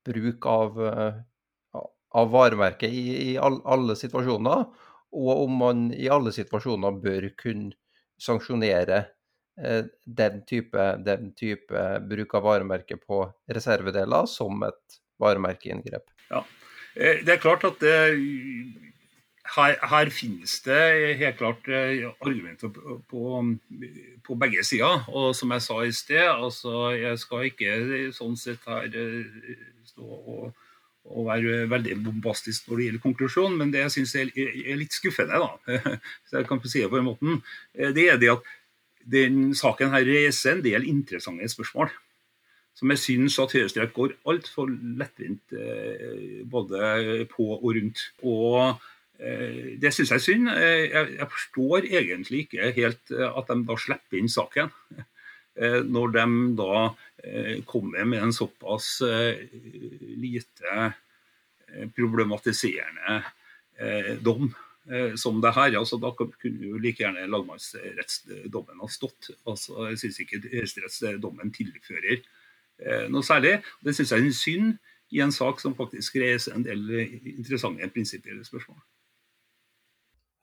bruk 0.05 0.45
av, 0.49 0.77
eh, 0.85 1.81
av 2.21 2.31
varemerket 2.35 2.93
i, 2.93 3.05
i 3.31 3.37
all, 3.41 3.61
alle 3.65 3.97
situasjoner, 3.97 4.67
og 5.11 5.31
om 5.33 5.57
man 5.63 5.87
i 5.95 6.05
alle 6.11 6.31
situasjoner 6.35 7.01
bør 7.01 7.31
kunne 7.39 7.73
sanksjonere 8.21 9.07
den 9.61 10.41
type, 10.49 10.85
den 11.05 11.31
type 11.37 11.83
bruk 12.09 12.33
av 12.37 12.47
varemerke 12.47 12.97
på 12.97 13.23
reservedeler 13.53 14.29
som 14.29 14.63
et 14.65 15.01
varemerkeinngrep. 15.21 16.07
Ja, 16.29 16.45
eh, 16.95 17.25
Det 17.25 17.35
er 17.35 17.37
klart 17.37 17.63
at 17.63 17.79
det, 17.79 17.97
her, 19.55 19.75
her, 19.91 20.09
finnes 20.09 20.61
det 20.65 21.17
helt 21.17 21.37
klart 21.37 21.67
eh, 21.67 22.07
argumenter 22.21 22.69
på, 22.69 23.01
på, 23.09 23.45
på, 24.25 24.35
begge 24.35 24.63
sider. 24.63 25.05
Og 25.09 25.35
som 25.35 25.51
jeg 25.51 25.61
sa 25.61 25.83
i 25.83 25.91
sted, 25.91 26.27
altså 26.27 26.91
jeg 26.95 27.19
skal 27.19 27.47
ikke 27.49 28.11
sånn 28.15 28.37
sett 28.37 28.65
her 28.67 28.89
stå 29.85 30.05
og, 30.05 30.51
og 31.11 31.27
være 31.27 31.65
veldig 31.69 31.97
bombastisk 32.05 32.69
når 32.69 32.77
det 32.77 32.87
gjelder 32.87 33.03
konklusjon, 33.03 33.57
men 33.57 33.71
det 33.73 33.85
jeg 33.85 33.93
syns 33.97 34.15
er, 34.21 34.33
litt 34.77 34.93
skuffende, 34.93 35.39
da, 35.41 35.77
så 36.29 36.39
jeg 36.39 36.47
kan 36.49 36.61
si 36.63 36.83
det 36.83 36.91
på 36.91 36.99
den 36.99 37.07
måten, 37.09 37.39
det 37.73 38.05
er 38.07 38.19
det 38.21 38.35
at 38.35 38.51
den 39.09 39.51
saken 39.57 39.93
her 39.95 40.05
reiser 40.07 40.57
en 40.57 40.63
del 40.65 40.87
interessante 40.89 41.49
spørsmål. 41.51 41.91
Som 42.77 42.93
jeg 42.93 43.01
syns 43.01 43.35
at 43.41 43.53
Høyesterett 43.55 43.93
går 43.95 44.15
altfor 44.31 44.71
lettvint 44.71 45.53
eh, 45.57 46.41
både 46.47 47.25
på 47.33 47.49
og 47.57 47.67
rundt. 47.75 48.03
Og 48.23 48.79
eh, 49.19 49.75
det 49.81 49.91
syns 49.93 50.13
jeg 50.13 50.21
er 50.21 50.25
synd. 50.25 50.51
Jeg, 50.55 51.27
forstår 51.33 51.89
egentlig 51.89 52.45
ikke 52.45 52.71
helt 52.77 53.11
eh, 53.11 53.27
at 53.27 53.51
de 53.51 53.59
da 53.67 53.77
slipper 53.79 54.21
inn 54.21 54.31
saken. 54.31 54.71
Når 55.61 56.13
de 56.15 56.25
da 56.55 56.75
kommer 57.67 58.05
med 58.07 58.21
en 58.23 58.31
såpass 58.33 59.01
lite 59.03 60.85
problematiserende 61.91 63.17
dom. 64.23 64.47
Eh, 64.91 65.15
som 65.15 65.41
det 65.41 65.53
her. 65.55 65.77
Altså, 65.79 65.95
da 66.01 66.11
kunne 66.17 66.67
jo 66.67 66.79
like 66.81 66.99
gjerne 66.99 67.29
lagmannsrettsdommen 67.31 68.81
ha 68.81 68.87
stått. 68.91 69.29
Altså, 69.47 69.85
jeg 69.87 69.99
syns 70.01 70.17
ikke 70.19 70.41
høyesterettsdommen 70.51 71.53
tilfører 71.55 72.17
eh, 72.17 73.05
noe 73.07 73.23
særlig. 73.23 73.61
Det 73.85 73.93
syns 73.95 74.11
jeg 74.11 74.19
er 74.19 74.27
en 74.27 74.35
synd 74.35 74.73
i 75.15 75.21
en 75.23 75.31
sak 75.31 75.61
som 75.63 75.77
faktisk 75.77 76.17
reiser 76.19 76.57
en 76.57 76.65
del 76.67 76.83
interessante 77.37 77.87
prinsipielle 77.93 78.43
spørsmål. 78.47 78.81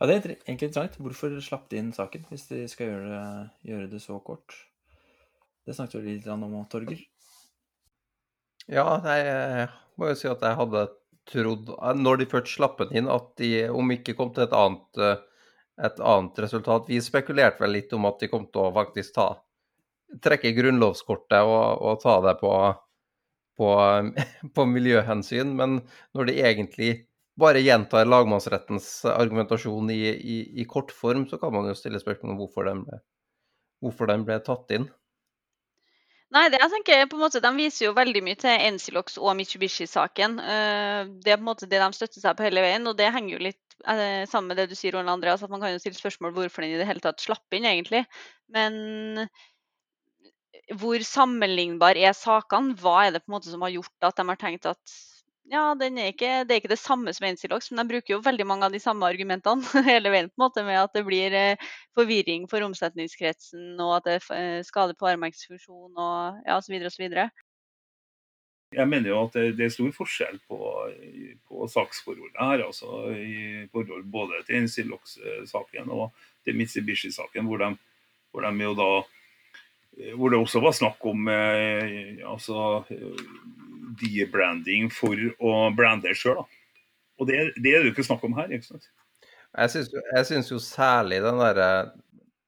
Ja, 0.00 0.06
Det 0.06 0.14
er 0.14 0.30
egentlig 0.30 0.68
interessant. 0.70 0.96
Hvorfor 0.96 1.36
slapp 1.44 1.68
de 1.68 1.82
inn 1.82 1.92
saken, 1.92 2.24
hvis 2.30 2.48
de 2.48 2.64
skal 2.72 2.92
gjøre 2.92 3.08
det, 3.12 3.50
gjøre 3.68 3.90
det 3.92 4.00
så 4.00 4.16
kort? 4.24 4.54
Det 5.66 5.76
snakket 5.76 6.04
vi 6.04 6.16
litt 6.16 6.28
om, 6.32 6.46
Torger. 6.70 7.04
Ja, 8.68 8.86
jeg 9.04 9.68
må 9.96 10.08
jo 10.08 10.16
si 10.16 10.28
at 10.30 10.40
jeg 10.40 10.56
hadde 10.56 10.86
trodd, 11.28 11.72
når 11.96 12.20
de 12.20 12.28
først 12.30 12.54
slapp 12.56 12.80
den 12.82 13.02
inn, 13.02 13.10
at 13.12 13.30
de 13.40 13.68
om 13.70 13.92
ikke 13.94 14.16
kom 14.18 14.32
til 14.34 14.46
et 14.46 14.56
annet, 14.56 15.00
eh, 15.02 15.20
et 15.88 16.00
annet 16.02 16.40
resultat 16.42 16.88
Vi 16.90 16.98
spekulerte 17.04 17.62
vel 17.62 17.76
litt 17.76 17.92
om 17.94 18.08
at 18.08 18.18
de 18.22 18.30
kom 18.32 18.48
til 18.50 18.64
å 18.64 18.74
faktisk 18.74 19.14
ta, 19.18 19.28
trekke 20.24 20.54
grunnlovskortet 20.56 21.44
og, 21.46 21.82
og 21.84 22.00
ta 22.02 22.16
det 22.24 22.38
på, 22.40 22.52
på, 23.60 23.68
på, 24.54 24.66
miljøhensyn, 24.76 25.54
men 25.58 25.80
når 26.16 26.30
de 26.30 26.38
egentlig 26.42 26.90
bare 27.38 27.62
gjentar 27.62 28.08
lagmannsrettens 28.08 29.04
argumentasjon 29.12 29.92
i, 29.94 30.00
i, 30.10 30.38
i 30.62 30.66
kort 30.66 30.90
form, 30.90 31.28
så 31.30 31.38
kan 31.38 31.54
man 31.54 31.68
jo 31.70 31.76
stille 31.78 32.00
spørsmål 32.02 32.34
om 32.34 32.40
hvorfor 32.40 32.66
den 32.66 32.82
ble, 32.86 32.98
hvorfor 33.84 34.10
den 34.10 34.24
ble 34.26 34.40
tatt 34.42 34.74
inn. 34.74 34.88
Nei, 36.34 36.48
det 36.52 36.58
jeg 36.60 36.70
tenker 36.74 37.06
på 37.08 37.16
en 37.16 37.22
måte, 37.24 37.40
De 37.40 37.50
viser 37.56 37.86
jo 37.86 37.94
veldig 37.96 38.20
mye 38.24 38.36
til 38.40 38.64
Ensilox 38.68 39.16
og 39.20 39.32
Mitsubishi-saken. 39.38 40.36
Eh, 40.44 41.00
det 41.24 41.32
er 41.32 41.38
på 41.40 41.44
en 41.44 41.48
måte 41.48 41.68
det 41.70 41.80
de 41.80 41.88
støtter 41.96 42.20
seg 42.20 42.36
på 42.36 42.44
hele 42.44 42.64
veien. 42.64 42.84
og 42.90 42.98
Det 42.98 43.08
henger 43.14 43.34
jo 43.36 43.44
litt 43.46 43.78
eh, 43.86 44.24
sammen 44.28 44.52
med 44.52 44.60
det 44.60 44.68
du 44.68 44.76
sier, 44.76 44.92
Roland 44.92 45.16
Andreas, 45.16 45.44
at 45.44 45.52
man 45.52 45.64
kan 45.64 45.72
jo 45.72 45.80
stille 45.80 45.96
spørsmål 45.96 46.34
hvorfor 46.36 46.64
den 46.64 46.76
i 46.76 46.80
det 46.80 46.88
hele 46.90 47.04
tatt 47.04 47.24
slapp 47.24 47.56
inn, 47.56 47.68
egentlig. 47.70 48.04
Men 48.52 49.24
hvor 50.76 51.00
sammenlignbar 51.06 51.96
er 51.96 52.12
sakene? 52.16 52.76
Hva 52.76 53.06
er 53.06 53.14
det 53.14 53.24
på 53.24 53.32
en 53.32 53.38
måte 53.38 53.52
som 53.52 53.64
har 53.64 53.72
gjort 53.72 54.10
at 54.10 54.20
de 54.20 54.28
har 54.28 54.40
tenkt 54.40 54.68
at 54.68 54.98
ja, 55.48 55.64
er 55.72 56.12
ikke, 56.12 56.30
det 56.44 56.54
er 56.54 56.60
ikke 56.60 56.70
det 56.72 56.80
samme 56.80 57.12
som 57.16 57.26
Ensilox, 57.28 57.70
men 57.72 57.80
de 57.80 57.94
bruker 57.94 58.14
jo 58.14 58.22
veldig 58.24 58.46
mange 58.48 58.68
av 58.68 58.74
de 58.74 58.80
samme 58.82 59.08
argumentene 59.08 59.82
hele 59.88 60.12
veien, 60.12 60.30
på 60.30 60.38
en 60.38 60.44
måte, 60.44 60.64
med 60.66 60.80
at 60.80 60.94
det 60.96 61.04
blir 61.06 61.36
eh, 61.36 61.68
forvirring 61.96 62.46
for 62.50 62.64
omsetningskretsen, 62.66 63.74
og 63.80 63.98
at 63.98 64.08
det 64.08 64.16
er 64.36 64.64
skader 64.66 64.98
på 64.98 65.10
armverksfunksjon 65.12 65.92
og 65.96 66.42
ja, 66.46 66.58
osv. 66.58 66.76
osv. 66.90 67.06
Jeg 68.76 68.84
mener 68.84 69.08
jo 69.08 69.20
at 69.24 69.36
det, 69.56 69.64
er 69.64 69.72
stor 69.72 69.92
forskjell 69.96 70.40
på, 70.44 70.58
på 71.48 71.68
saksforholdet 71.72 72.36
her. 72.36 72.66
altså 72.66 73.06
i 73.16 73.68
forhold 73.72 74.04
Både 74.12 74.42
til 74.44 74.60
Ensilox-saken 74.60 75.88
og 75.88 76.10
til 76.44 76.56
Mitsubishi-saken, 76.56 77.48
hvor, 77.48 77.64
hvor, 78.30 78.44
de 78.44 78.64
jo 78.68 78.74
da 78.76 78.90
hvor 80.14 80.30
det 80.30 80.38
også 80.38 80.60
var 80.60 80.76
snakk 80.76 81.06
om 81.08 81.28
eh, 81.32 82.20
altså, 82.28 82.84
debranding 84.00 84.88
for 84.94 85.18
å 85.38 85.54
brande 85.76 86.14
sjøl. 86.16 86.44
Og 87.18 87.28
det, 87.28 87.38
det 87.58 87.74
er 87.74 87.82
det 87.82 87.90
jo 87.90 87.94
ikke 87.96 88.06
snakk 88.06 88.24
om 88.28 88.36
her. 88.38 88.50
ikke 88.54 88.70
sant? 88.70 88.90
Jeg 89.58 89.72
syns, 89.72 89.94
jeg 89.94 90.28
syns 90.28 90.50
jo 90.52 90.58
særlig 90.62 91.22
den 91.24 91.40
derre 91.40 91.68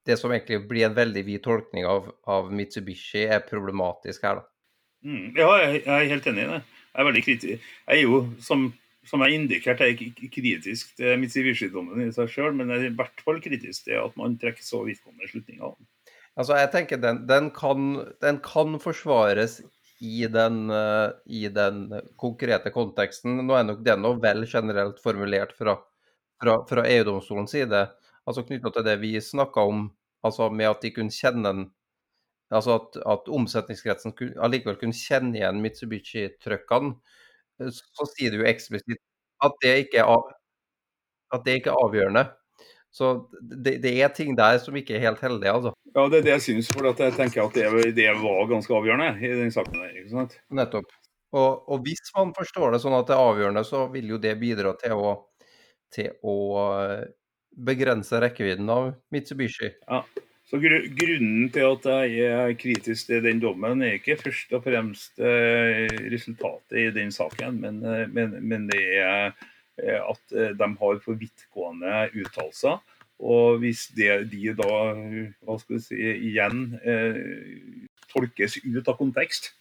Det 0.07 0.17
som 0.21 0.33
egentlig 0.33 0.61
blir 0.69 0.87
en 0.87 0.97
veldig 0.97 1.23
vid 1.27 1.43
tolkning 1.45 1.87
av, 1.89 2.07
av 2.29 2.49
Mitsubishi, 2.55 3.27
er 3.29 3.43
problematisk 3.45 4.25
her, 4.25 4.41
da. 4.41 4.47
Mm. 5.05 5.27
Ja, 5.37 5.49
jeg, 5.61 5.83
jeg 5.85 5.93
er 5.97 6.13
helt 6.13 6.29
enig 6.31 6.45
i 6.45 6.49
det. 6.51 6.61
Jeg 6.91 7.03
er 7.03 7.07
veldig 7.09 7.23
kritisk. 7.25 7.67
Jeg 7.87 7.99
er 7.99 8.01
jo, 8.09 8.21
som, 8.43 8.65
som 9.07 9.23
jeg 9.25 9.37
indikerte, 9.37 9.87
jeg 9.87 9.97
er 9.97 10.07
ikke 10.09 10.31
kritisk 10.35 10.97
til 10.99 11.21
Mitsubishi-dommen 11.21 12.03
i 12.07 12.11
seg 12.17 12.33
sjøl, 12.33 12.57
men 12.57 12.73
jeg 12.73 12.83
er 12.83 12.89
i 12.89 12.97
hvert 12.99 13.23
fall 13.25 13.43
kritisk 13.45 13.87
til 13.87 14.01
at 14.01 14.17
man 14.21 14.39
trekker 14.41 14.65
så 14.65 14.83
vidtgående 14.89 15.29
slutninger. 15.31 15.77
Altså, 16.41 16.57
jeg 16.57 16.73
tenker 16.73 17.01
den, 17.01 17.23
den, 17.29 17.53
kan, 17.55 17.93
den 18.25 18.41
kan 18.45 18.81
forsvares 18.83 19.61
i 20.01 20.27
den, 20.33 20.71
eh, 20.71 21.11
i 21.27 21.49
den 21.49 21.83
konkrete 22.17 22.71
konteksten. 22.75 23.41
Nå 23.47 23.57
er 23.59 23.67
nok 23.69 23.83
den 23.85 24.03
noe 24.05 24.21
vel 24.23 24.47
generelt 24.49 25.01
formulert 25.03 25.53
fra, 25.59 25.77
fra, 26.43 26.57
fra 26.69 26.87
EU-domstolens 26.89 27.53
side, 27.57 27.83
altså 28.27 28.45
knytta 28.49 28.73
til 28.77 28.87
det 28.89 28.97
vi 29.03 29.15
snakka 29.21 29.65
om, 29.73 29.89
altså 30.25 30.49
med 30.53 30.71
at 30.73 30.83
de 30.87 30.95
kunne 30.97 31.15
kjenne 31.15 31.55
en 31.57 31.69
Altså 32.53 32.75
at, 32.81 32.97
at 33.07 33.29
omsetningskretsen 33.31 34.13
kun- 34.19 34.37
allikevel 34.43 34.77
kunne 34.81 34.97
kjenne 34.97 35.37
igjen 35.39 35.61
Mitsubishi-trøkkene. 35.63 36.97
Så 37.61 38.07
sier 38.15 38.33
det 38.35 38.41
jo 38.41 38.47
eksplisitt 38.51 38.99
at 39.45 39.55
det 39.63 39.75
ikke 39.85 40.03
er, 40.03 40.25
at 41.35 41.45
det 41.47 41.55
ikke 41.61 41.73
er 41.73 41.83
avgjørende. 41.85 42.25
Så 42.95 43.11
det, 43.41 43.77
det 43.85 43.93
er 44.03 44.11
ting 44.15 44.35
der 44.39 44.59
som 44.63 44.77
ikke 44.79 44.97
er 44.99 45.05
helt 45.07 45.23
heldige, 45.23 45.53
altså. 45.55 45.75
Ja, 45.91 46.07
det 46.07 46.21
er 46.21 46.27
det 46.27 46.35
jeg 46.37 46.45
syns, 46.45 46.71
for 46.71 46.87
at 46.91 47.01
jeg 47.03 47.17
tenker 47.17 47.45
at 47.49 47.57
det, 47.57 47.93
det 47.97 48.11
var 48.21 48.47
ganske 48.51 48.75
avgjørende 48.77 49.11
i 49.27 49.31
den 49.41 49.51
saken. 49.55 49.81
der, 49.81 49.95
ikke 49.99 50.13
sant? 50.13 50.37
Nettopp. 50.55 50.93
Og, 51.35 51.69
og 51.71 51.85
hvis 51.87 52.11
man 52.17 52.33
forstår 52.35 52.75
det 52.75 52.81
sånn 52.83 52.97
at 52.99 53.11
det 53.11 53.17
er 53.17 53.23
avgjørende, 53.23 53.63
så 53.67 53.85
vil 53.93 54.15
jo 54.15 54.19
det 54.23 54.35
bidra 54.39 54.75
til 54.79 54.99
å, 54.99 55.13
til 55.95 56.11
å 56.27 56.37
eh, 56.63 57.07
begrense 57.71 58.23
rekkevidden 58.23 58.71
av 58.71 58.93
Mitsubishi. 59.15 59.73
Ja. 59.87 60.03
Så 60.51 60.59
gru, 60.59 60.81
Grunnen 60.99 61.51
til 61.55 61.69
at 61.69 61.85
jeg 62.11 62.31
er 62.35 62.57
kritisk 62.59 63.07
til 63.07 63.23
den 63.23 63.39
dommen, 63.43 63.85
er 63.87 64.01
ikke 64.01 64.19
først 64.19 64.51
og 64.59 64.65
fremst 64.67 65.23
eh, 65.23 65.87
resultatet 66.11 66.79
i 66.83 66.89
den 66.95 67.15
saken, 67.15 67.61
men, 67.63 67.83
eh, 67.87 68.07
men, 68.11 68.35
men 68.43 68.67
det 68.71 68.85
er 68.99 69.33
at 69.81 70.35
de 70.61 70.67
har 70.77 70.99
for 71.01 71.17
vidtgående 71.17 72.03
uttalelser. 72.13 72.83
Og 73.21 73.61
hvis 73.61 73.87
det, 73.97 74.11
de 74.33 74.55
da 74.57 74.69
hva 74.97 75.57
skal 75.61 75.77
vi 75.77 75.81
si, 75.85 75.97
igjen 76.31 76.63
eh, 76.81 77.19
tolkes 78.11 78.59
ut 78.65 78.89
av 78.89 78.97
kontekst 78.97 79.53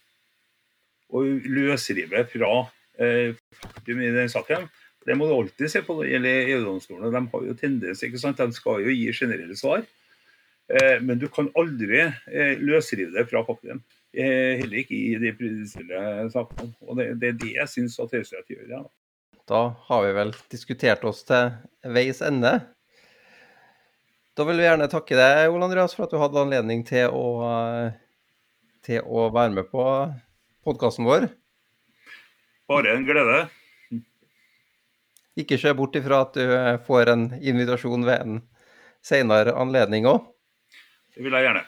og 1.12 1.44
løsrive 1.50 2.24
fra 2.30 2.50
eh, 3.02 3.36
faktum 3.60 4.00
i 4.00 4.12
den 4.14 4.30
saken 4.30 4.68
Det 5.06 5.16
må 5.16 5.26
du 5.26 5.34
alltid 5.34 5.72
se 5.72 5.82
på 5.84 5.96
når 5.96 6.06
det 6.06 6.12
gjelder 6.14 6.50
EU-domstolene. 6.54 7.12
De 7.14 7.22
har 7.32 7.46
jo 7.48 7.56
tendens, 7.58 8.02
ikke 8.04 8.20
sant? 8.20 8.40
de 8.40 8.56
skal 8.56 8.84
jo 8.84 8.92
gi 8.92 9.12
generelle 9.16 9.56
svar. 9.56 9.84
Eh, 10.70 10.98
Men 11.02 11.18
du 11.18 11.26
kan 11.32 11.48
aldri 11.58 12.02
eh, 12.04 12.60
løsrive 12.60 13.12
det 13.16 13.26
fra 13.30 13.42
faktum. 13.46 13.80
Eh, 14.12 14.60
Heller 14.60 14.82
ikke 14.82 14.96
i 14.96 15.14
de 15.22 15.32
prinsipielle 15.36 16.28
sakene. 16.32 16.74
Og 16.84 17.00
det, 17.00 17.14
det 17.22 17.32
er 17.32 17.38
det 17.40 17.54
jeg 17.56 17.72
syns 17.74 17.96
at 18.02 18.12
Høyesterett 18.12 18.52
gjør. 18.52 18.66
Ja. 18.76 18.82
Da 19.50 19.62
har 19.88 20.04
vi 20.04 20.12
vel 20.14 20.34
diskutert 20.52 21.04
oss 21.08 21.24
til 21.26 21.50
veis 21.96 22.20
ende. 22.22 22.52
Da 24.38 24.46
vil 24.46 24.60
vi 24.60 24.66
gjerne 24.66 24.86
takke 24.90 25.16
deg, 25.18 25.50
Ole 25.50 25.66
Andreas, 25.66 25.94
for 25.96 26.06
at 26.06 26.12
du 26.14 26.20
hadde 26.20 26.38
anledning 26.38 26.84
til 26.86 27.10
å, 27.10 27.24
til 28.86 29.02
å 29.02 29.26
være 29.34 29.56
med 29.56 29.70
på 29.72 29.84
podkasten 30.66 31.08
vår. 31.08 31.26
Bare 32.70 32.94
en 32.94 33.08
glede. 33.08 33.40
Ikke 35.40 35.58
se 35.58 35.72
bort 35.74 35.98
ifra 35.98 36.22
at 36.26 36.38
du 36.38 36.54
får 36.86 37.10
en 37.10 37.26
invitasjon 37.40 38.06
ved 38.06 38.22
en 38.22 38.40
senere 39.02 39.56
anledning 39.58 40.06
òg. 40.10 40.22
Det 41.10 41.26
vil 41.26 41.34
jeg 41.34 41.48
gjerne. 41.48 41.66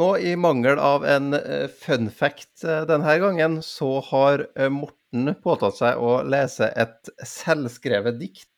Nå, 0.00 0.12
i 0.22 0.36
mangel 0.38 0.78
av 0.80 1.04
en 1.08 1.34
eh, 1.36 1.66
fun 1.68 2.08
fact 2.14 2.62
eh, 2.64 2.84
denne 2.88 3.16
gangen, 3.20 3.58
så 3.64 3.98
har 4.06 4.46
eh, 4.54 4.70
Morten 4.72 5.34
påtatt 5.42 5.76
seg 5.76 6.00
å 6.00 6.20
lese 6.24 6.70
et 6.78 7.10
selvskrevet 7.26 8.20
dikt 8.20 8.48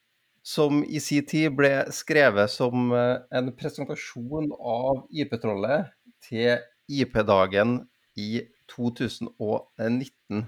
som 0.42 0.82
i 0.84 1.00
sin 1.00 1.26
tid 1.26 1.54
ble 1.54 1.70
skrevet 1.94 2.50
som 2.50 2.90
eh, 2.96 3.22
en 3.30 3.52
presentasjon 3.54 4.50
av 4.58 5.04
IP-trollet 5.14 5.92
til 6.22 6.58
IP-dagen 6.90 7.78
i 8.18 8.42
2019. 8.72 10.44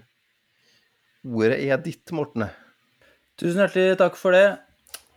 Ordet 1.25 1.59
er 1.63 1.81
ditt, 1.81 2.11
Morten. 2.13 2.49
Tusen 3.41 3.63
hjertelig 3.63 3.99
takk 4.03 4.19
for 4.21 4.37
det. 4.37 4.59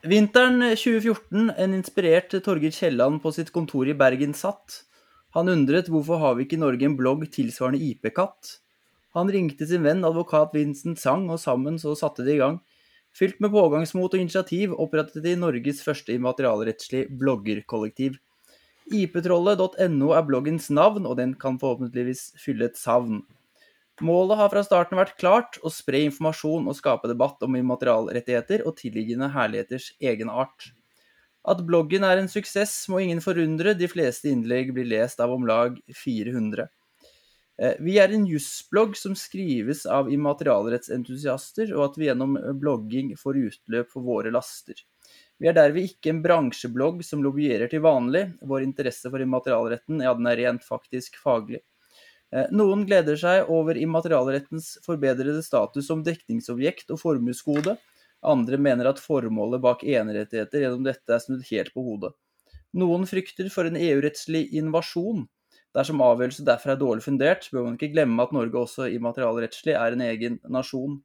Vinteren 0.07 0.61
2014, 0.61 1.49
en 1.57 1.73
inspirert 1.75 2.31
Torgeir 2.45 2.71
Kielland 2.71 3.19
på 3.23 3.33
sitt 3.35 3.49
kontor 3.51 3.89
i 3.89 3.97
Bergen 3.97 4.35
satt. 4.37 4.83
Han 5.35 5.51
undret 5.51 5.89
hvorfor 5.91 6.21
har 6.21 6.37
vi 6.37 6.45
ikke 6.45 6.55
i 6.55 6.61
Norge 6.63 6.87
en 6.87 6.95
blogg 6.97 7.25
tilsvarende 7.33 7.81
IP-katt. 7.83 8.59
Han 9.17 9.29
ringte 9.33 9.67
sin 9.67 9.83
venn 9.83 10.05
advokat 10.05 10.53
Vincent 10.55 11.01
Sang, 11.01 11.25
og 11.33 11.41
sammen 11.41 11.79
så 11.81 11.95
satte 11.97 12.23
de 12.25 12.37
i 12.37 12.39
gang. 12.39 12.61
Fylt 13.17 13.39
med 13.41 13.49
pågangsmot 13.49 14.13
og 14.13 14.21
initiativ 14.21 14.75
opprettet 14.77 15.23
de 15.25 15.33
Norges 15.41 15.79
første 15.81 16.13
immaterialrettslig 16.13 17.07
bloggerkollektiv. 17.17 18.19
Iptrollet.no 18.93 20.11
er 20.13 20.27
bloggens 20.27 20.69
navn, 20.69 21.07
og 21.09 21.17
den 21.17 21.33
kan 21.39 21.57
forhåpentligvis 21.59 22.29
fylle 22.39 22.69
et 22.69 22.77
savn. 22.77 23.23
Målet 24.05 24.37
har 24.37 24.51
fra 24.53 24.61
starten 24.61 24.99
vært 24.99 25.17
klart 25.17 25.57
å 25.65 25.71
spre 25.73 26.03
informasjon 26.05 26.69
og 26.69 26.77
skape 26.77 27.09
debatt 27.09 27.41
om 27.41 27.57
immaterialrettigheter 27.57 28.61
og 28.69 28.77
tilliggende 28.77 29.31
herligheters 29.33 29.89
egenart. 29.97 30.69
At 31.47 31.63
bloggen 31.65 32.05
er 32.05 32.21
en 32.21 32.29
suksess, 32.29 32.83
må 32.91 33.01
ingen 33.01 33.23
forundre, 33.23 33.73
de 33.73 33.89
fleste 33.89 34.29
innlegg 34.29 34.69
blir 34.75 34.85
lest 34.91 35.23
av 35.23 35.33
om 35.33 35.47
lag 35.49 35.79
400. 36.03 36.67
Eh, 37.57 37.73
Vi 37.79 37.97
er 37.99 38.13
en 38.13 38.27
jussblogg 38.29 38.95
som 38.97 39.15
skrives 39.17 39.85
av 39.85 40.11
immaterialrettsentusiaster, 40.13 41.73
og 41.75 41.91
at 41.91 41.97
vi 41.97 42.09
gjennom 42.09 42.37
blogging 42.59 43.15
får 43.17 43.41
utløp 43.47 43.89
for 43.93 44.05
våre 44.05 44.33
laster. 44.33 44.77
Vi 45.37 45.49
er 45.49 45.53
derved 45.53 45.85
ikke 45.85 46.11
en 46.11 46.21
bransjeblogg 46.23 47.03
som 47.05 47.21
lobbyerer 47.25 47.69
til 47.69 47.83
vanlig. 47.85 48.23
Vår 48.41 48.65
interesse 48.65 49.09
for 49.09 49.21
immaterialretten, 49.21 50.01
ja, 50.01 50.13
den 50.17 50.29
er 50.29 50.39
rent 50.41 50.65
faktisk 50.65 51.19
faglig. 51.21 51.61
Eh, 52.33 52.49
Noen 52.51 52.85
gleder 52.87 53.17
seg 53.19 53.49
over 53.53 53.77
immaterialrettens 53.79 54.75
forbedrede 54.85 55.43
status 55.45 55.87
som 55.87 56.03
dekningsobjekt 56.05 56.91
og 56.93 57.01
formuesgode. 57.01 57.77
Andre 58.25 58.57
mener 58.57 58.89
at 58.89 58.99
formålet 59.01 59.61
bak 59.63 59.85
enerettigheter 59.85 60.65
gjennom 60.65 60.85
dette 60.87 61.13
er 61.13 61.21
snudd 61.23 61.45
helt 61.51 61.73
på 61.73 61.85
hodet. 61.85 62.13
Noen 62.77 63.05
frykter 63.07 63.47
for 63.53 63.69
en 63.69 63.77
EU-rettslig 63.79 64.49
invasjon. 64.59 65.27
Dersom 65.77 66.01
avgjørelse 66.01 66.45
derfor 66.45 66.73
er 66.73 66.79
dårlig 66.81 67.03
fundert, 67.05 67.45
bør 67.53 67.67
man 67.67 67.75
ikke 67.77 67.91
glemme 67.93 68.23
at 68.23 68.33
Norge 68.33 68.57
også 68.57 68.87
immaterialrettslig 68.95 69.75
er 69.77 69.93
en 69.93 70.03
egen 70.07 70.39
nasjon. 70.49 70.97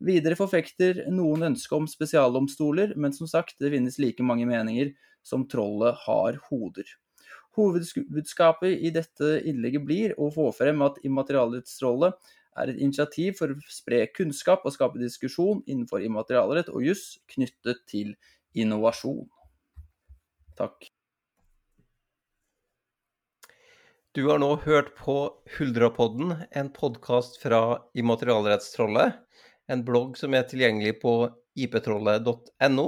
Videre 0.00 0.38
forfekter 0.38 1.02
noen 1.12 1.48
ønske 1.50 1.74
om 1.76 1.88
spesialdomstoler, 1.90 2.94
men 2.96 3.12
som 3.16 3.28
sagt, 3.28 3.58
det 3.60 3.72
finnes 3.74 3.98
like 4.00 4.24
mange 4.24 4.46
meninger 4.48 4.92
som 5.26 5.48
trollet 5.50 5.98
har 6.06 6.38
hoder. 6.46 6.86
Hovedbudskapet 7.58 8.78
i 8.78 8.92
dette 8.94 9.32
innlegget 9.50 9.84
blir 9.84 10.14
å 10.14 10.30
få 10.32 10.46
frem 10.54 10.86
at 10.86 11.02
immaterialrettsrollet 11.04 12.30
er 12.60 12.70
et 12.70 12.80
initiativ 12.82 13.36
for 13.40 13.52
å 13.52 13.72
spre 13.72 14.04
kunnskap 14.14 14.62
og 14.64 14.74
skape 14.76 15.02
diskusjon 15.02 15.64
innenfor 15.66 16.06
immaterialrett 16.06 16.70
og 16.70 16.86
juss 16.86 17.18
knyttet 17.34 17.82
til 17.90 18.14
innovasjon. 18.54 19.26
Takk. 20.58 20.89
Du 24.12 24.24
har 24.26 24.40
nå 24.42 24.56
hørt 24.64 24.88
på 24.98 25.12
Huldrapodden, 25.54 26.32
en 26.50 26.68
podkast 26.74 27.36
fra 27.38 27.78
Immaterialrettstrollet. 27.94 29.20
En 29.70 29.84
blogg 29.86 30.16
som 30.18 30.34
er 30.34 30.48
tilgjengelig 30.50 30.96
på 31.04 31.12
iptrollet.no. 31.54 32.86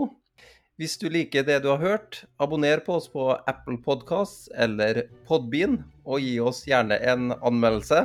Hvis 0.83 0.97
du 0.99 1.07
liker 1.14 1.47
det 1.47 1.61
du 1.62 1.68
har 1.70 1.79
hørt, 1.79 2.25
abonner 2.43 2.83
på 2.83 2.97
oss 2.99 3.07
på 3.12 3.29
Apple 3.37 3.79
Podcasts 3.85 4.49
eller 4.51 5.05
Podbean, 5.29 5.85
og 6.03 6.27
gi 6.27 6.41
oss 6.43 6.64
gjerne 6.66 6.99
en 6.99 7.31
anmeldelse 7.39 8.03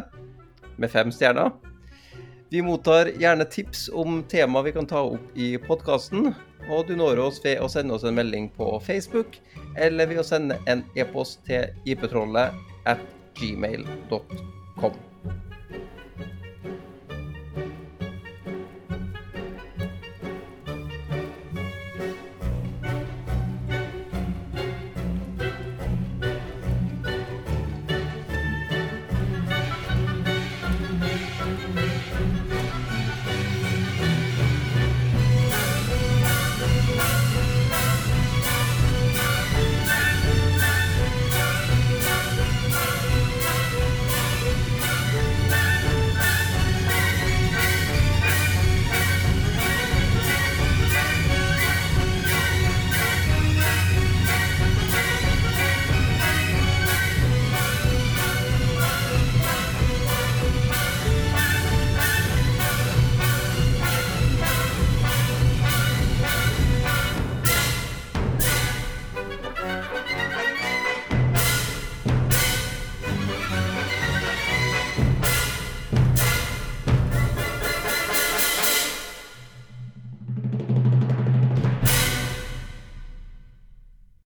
med 0.77 0.93
fem 0.93 1.09
stjerner. 1.09 1.55
Vi 2.49 2.61
mottar 2.61 3.05
gjerne 3.05 3.45
tips 3.45 3.89
om 3.93 4.23
tema 4.23 4.61
vi 4.61 4.71
kan 4.71 4.87
ta 4.87 5.01
opp 5.01 5.37
i 5.37 5.57
podkasten, 5.57 6.29
og 6.71 6.87
du 6.87 6.95
når 6.95 7.19
oss 7.19 7.41
ved 7.43 7.59
å 7.59 7.67
sende 7.71 7.97
oss 7.97 8.05
en 8.07 8.15
melding 8.15 8.47
på 8.55 8.69
Facebook, 8.85 9.35
eller 9.75 10.07
ved 10.07 10.21
å 10.23 10.25
sende 10.27 10.55
en 10.71 10.85
e-post 10.95 11.43
til 11.49 11.67
iptrollet 11.83 12.55
at 12.87 13.03
gmail.com. 13.35 14.95